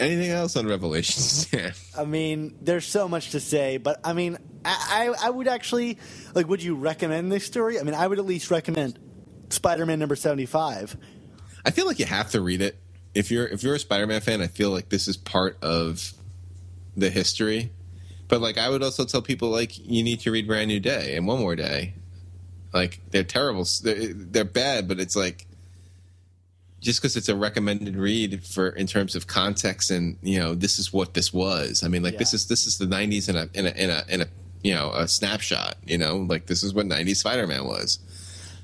[0.00, 1.48] anything else on Revelations?
[1.98, 5.98] I mean, there's so much to say, but I mean, I, I, I would actually
[6.34, 6.48] like.
[6.48, 7.78] Would you recommend this story?
[7.78, 8.98] I mean, I would at least recommend
[9.50, 10.96] Spider-Man number seventy-five.
[11.64, 12.78] I feel like you have to read it
[13.14, 14.42] if you're if you're a Spider-Man fan.
[14.42, 16.12] I feel like this is part of
[16.96, 17.70] the history.
[18.28, 21.16] But like, I would also tell people like you need to read Brand New Day
[21.16, 21.94] and One More Day.
[22.72, 23.66] Like they're terrible.
[23.82, 25.46] They're, they're bad, but it's like
[26.80, 30.78] just because it's a recommended read for in terms of context and you know this
[30.78, 31.82] is what this was.
[31.82, 34.04] I mean, like this is this is the '90s in a in a in a
[34.08, 34.26] in a
[34.62, 35.76] you know a snapshot.
[35.86, 37.98] You know, like this is what '90s Spider-Man was.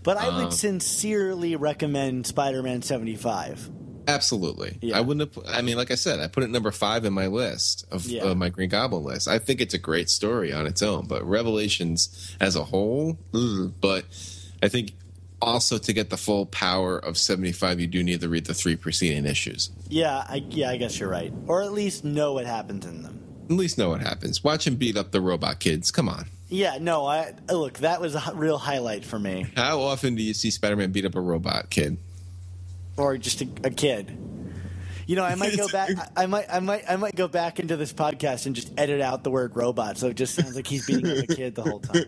[0.02, 3.70] But I Um, would sincerely recommend Spider-Man seventy-five.
[4.06, 4.78] Absolutely.
[4.82, 4.98] Yeah.
[4.98, 5.44] I wouldn't have.
[5.48, 8.24] I mean, like I said, I put it number five in my list of, Yeah.
[8.24, 9.28] of my Green Goblin list.
[9.28, 13.72] I think it's a great story on its own, but Revelations as a whole, ugh.
[13.80, 14.04] but
[14.62, 14.92] I think
[15.42, 18.76] also to get the full power of 75, you do need to read the three
[18.76, 19.70] preceding issues.
[19.88, 23.20] Yeah, I, yeah, I guess you're right, or at least know what happens in them.
[23.50, 24.42] At least know what happens.
[24.42, 25.90] Watch him beat up the robot kids.
[25.90, 26.26] Come on.
[26.48, 27.78] Yeah, no, I look.
[27.78, 31.04] That was a real highlight for me, How often do you see Spider Man beat
[31.04, 31.98] up a robot kid?
[32.96, 34.16] Or just a, a kid.
[35.06, 35.90] You know, I might go back.
[36.16, 39.00] I, I might, I might, I might go back into this podcast and just edit
[39.00, 41.62] out the word robot, so it just sounds like he's beating up a kid the
[41.62, 42.04] whole time.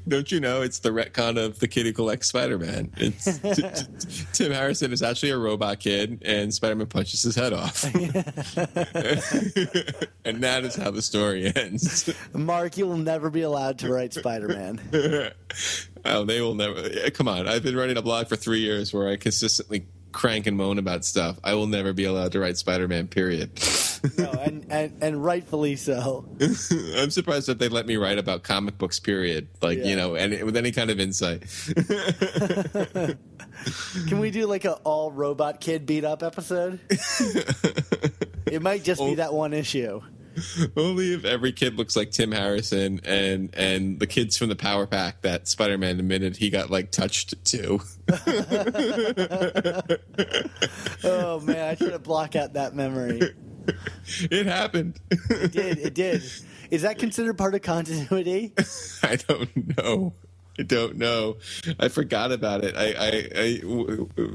[0.08, 2.92] Don't you know it's the retcon of the kid who collects Spider Man?
[2.96, 7.34] It's t- t- Tim Harrison is actually a robot kid, and Spider Man punches his
[7.34, 7.84] head off.
[10.24, 12.12] and that is how the story ends.
[12.32, 14.80] Mark, you will never be allowed to write Spider-Man.
[16.04, 17.10] oh, they will never.
[17.10, 20.56] Come on, I've been writing a blog for three years where I consistently crank and
[20.56, 21.38] moan about stuff.
[21.44, 23.08] I will never be allowed to write Spider Man.
[23.08, 23.50] Period.
[24.18, 26.26] No, and, and and rightfully so.
[26.42, 29.00] I'm surprised that they let me write about comic books.
[29.00, 29.48] Period.
[29.62, 29.84] Like Yeah.
[29.86, 31.40] you know, and with any kind of insight.
[34.08, 36.80] Can we do like an all robot kid beat up episode?
[38.46, 40.02] it might just be that one issue.
[40.76, 44.86] Only if every kid looks like Tim Harrison and and the kids from the Power
[44.86, 47.80] Pack that Spider Man admitted he got like touched to.
[51.06, 53.20] Oh man, I try to block out that memory.
[54.30, 54.98] it happened.
[55.10, 55.78] It did.
[55.78, 56.22] It did.
[56.70, 58.54] Is that considered part of continuity?
[59.02, 60.14] I don't know.
[60.58, 61.36] I don't know.
[61.78, 62.74] I forgot about it.
[62.76, 63.60] I, I, I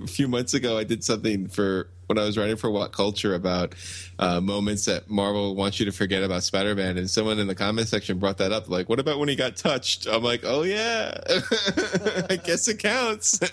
[0.03, 3.35] a few months ago I did something for when I was writing for What Culture
[3.35, 3.75] about
[4.17, 7.87] uh, moments that Marvel wants you to forget about Spider-Man, and someone in the comment
[7.87, 8.67] section brought that up.
[8.67, 10.07] Like, what about when he got touched?
[10.07, 11.15] I'm like, oh yeah,
[12.29, 13.39] I guess it counts.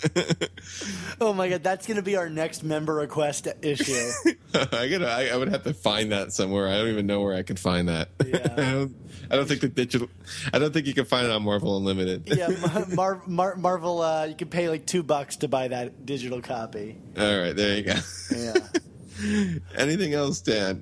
[1.19, 4.09] Oh my god, that's gonna be our next member request issue.
[4.53, 6.67] I gotta, I, I would have to find that somewhere.
[6.67, 8.09] I don't even know where I could find that.
[8.23, 8.37] Yeah.
[8.53, 8.95] I don't.
[9.31, 10.09] I don't think the digital.
[10.53, 12.23] I don't think you can find it on Marvel Unlimited.
[12.27, 12.49] yeah,
[12.93, 16.97] Mar- Mar- Marvel, uh, you can pay like two bucks to buy that digital copy.
[17.17, 17.95] All right, there you go.
[18.35, 18.46] Yeah.
[19.75, 20.81] Anything else, Dan?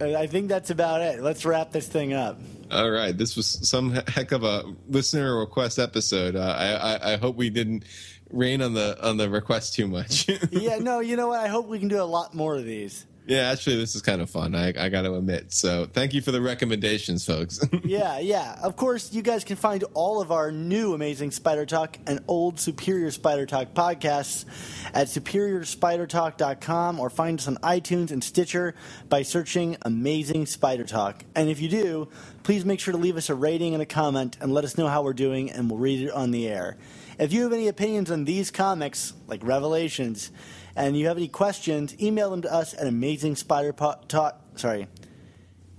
[0.00, 1.20] I think that's about it.
[1.22, 2.38] Let's wrap this thing up.
[2.70, 6.36] All right, this was some heck of a listener request episode.
[6.36, 7.84] Uh, I, I I hope we didn't
[8.30, 10.28] rain on the on the request too much.
[10.50, 11.40] Yeah, no, you know what?
[11.40, 13.06] I hope we can do a lot more of these.
[13.26, 14.54] Yeah, actually, this is kind of fun.
[14.54, 15.52] I I got to admit.
[15.52, 17.60] So thank you for the recommendations, folks.
[17.84, 18.58] Yeah, yeah.
[18.62, 22.58] Of course, you guys can find all of our new Amazing Spider Talk and old
[22.58, 24.44] Superior Spider Talk podcasts
[24.92, 28.74] at superiorspidertalk.com or find us on iTunes and Stitcher
[29.08, 31.24] by searching Amazing Spider Talk.
[31.36, 32.08] And if you do,
[32.42, 34.88] please make sure to leave us a rating and a comment and let us know
[34.88, 36.76] how we're doing, and we'll read it on the air.
[37.18, 40.30] If you have any opinions on these comics, like Revelations,
[40.76, 44.40] and you have any questions, email them to us at Amazing Spider Talk.
[44.54, 44.86] Sorry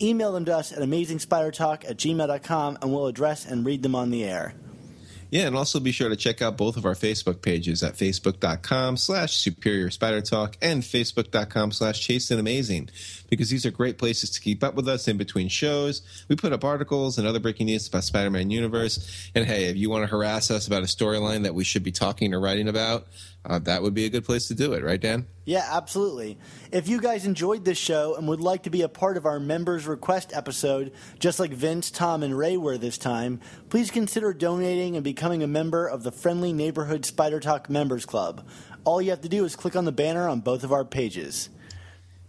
[0.02, 4.12] email them to us at amazingspidertalk at gmail.com and we'll address and read them on
[4.12, 4.54] the air.
[5.30, 8.96] Yeah, and also be sure to check out both of our Facebook pages at facebook.com
[8.96, 12.90] slash superior spider talk and facebook.com slash chasing amazing
[13.28, 16.02] because these are great places to keep up with us in between shows.
[16.28, 19.30] We put up articles and other breaking news about Spider-Man universe.
[19.36, 21.92] And hey, if you want to harass us about a storyline that we should be
[21.92, 23.08] talking or writing about,
[23.46, 25.26] uh, that would be a good place to do it, right, Dan?
[25.46, 26.38] Yeah, absolutely.
[26.72, 29.40] If you guys enjoyed this show and would like to be a part of our
[29.40, 34.96] members request episode, just like Vince, Tom, and Ray were this time, please consider donating
[34.96, 38.46] and becoming a member of the Friendly Neighborhood Spider Talk Members Club.
[38.84, 41.50] All you have to do is click on the banner on both of our pages.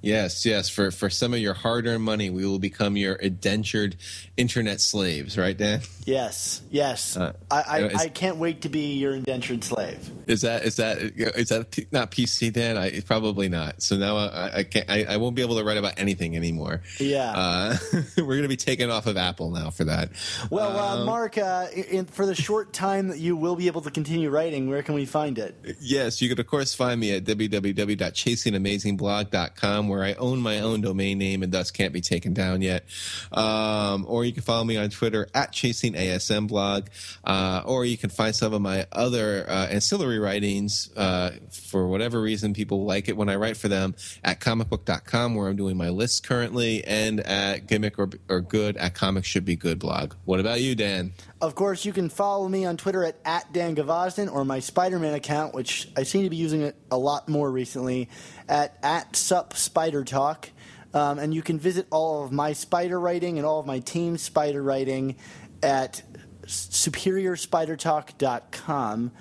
[0.00, 0.68] Yes, yes.
[0.68, 3.96] For for some of your hard-earned money, we will become your indentured
[4.36, 5.80] internet slaves, right, Dan?
[6.04, 7.16] Yes, yes.
[7.16, 10.08] Uh, I, I, it's- I can't wait to be your indentured slave.
[10.28, 12.78] Is that is that is that not PC, Dan?
[12.78, 13.82] I probably not.
[13.82, 14.88] So now I, I can't.
[14.88, 16.80] I, I won't be able to write about anything anymore.
[17.00, 17.32] Yeah.
[17.34, 17.76] Uh,
[18.18, 20.10] we're going to be taken off of Apple now for that.
[20.48, 23.90] Well, uh, Mark, uh, in, for the short time that you will be able to
[23.90, 25.56] continue writing, where can we find it?
[25.80, 31.18] Yes, you can of course find me at www.chasingamazingblog.com where I own my own domain
[31.18, 32.84] name and thus can't be taken down yet.
[33.32, 36.88] Um, or you can follow me on Twitter at chasingasmblog.
[37.24, 42.20] Uh, or you can find some of my other uh, ancillary writings uh, for whatever
[42.20, 45.88] reason people like it when I write for them at comicbook.com where I'm doing my
[45.88, 50.14] lists currently and at gimmick or, or good at comics should be good blog.
[50.24, 51.12] What about you, Dan?
[51.40, 54.98] Of course, you can follow me on Twitter at, at Dan Gvozden or my Spider
[54.98, 58.08] Man account, which I seem to be using it a lot more recently,
[58.48, 60.50] at, at Sup Spider Talk.
[60.92, 64.22] Um, and you can visit all of my spider writing and all of my team's
[64.22, 65.14] spider writing
[65.62, 66.02] at
[66.44, 69.12] superiorspidertalk.com.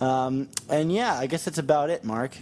[0.00, 2.36] Um, and yeah, I guess that's about it, Mark.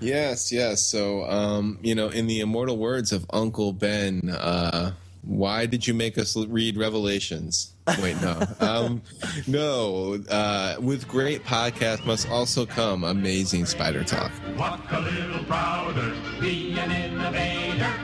[0.00, 0.86] Yes, yes.
[0.86, 4.92] So, um, you know, in the immortal words of Uncle Ben, uh,
[5.26, 7.74] why did you make us read Revelations?
[8.00, 8.42] Wait, no.
[8.60, 9.02] um,
[9.46, 10.22] no.
[10.28, 14.32] Uh, with great podcast must also come amazing spider talk.
[14.56, 18.03] Walk a little prouder, be an innovator.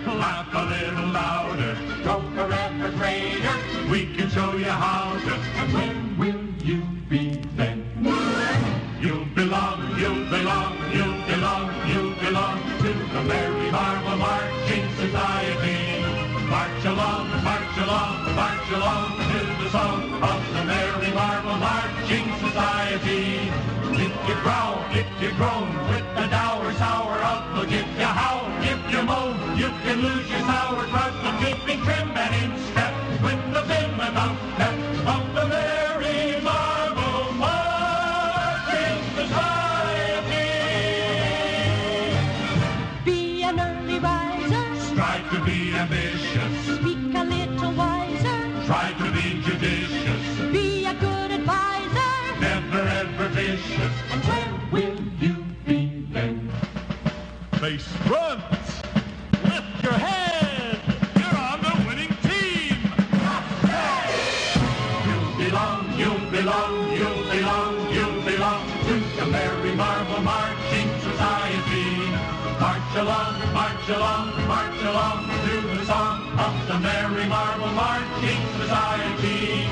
[76.71, 79.66] the merry Marvel marching society.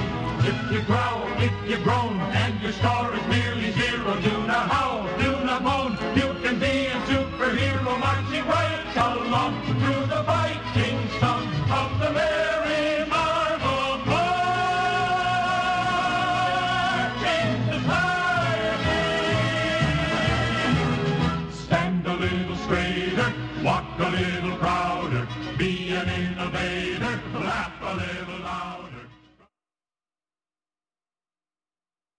[0.51, 5.07] If you growl, if you groan, and your score is nearly zero, do not howl,
[5.23, 5.93] do not moan.
[6.17, 12.48] You can be a superhero marching right along through the fighting sons of the merry.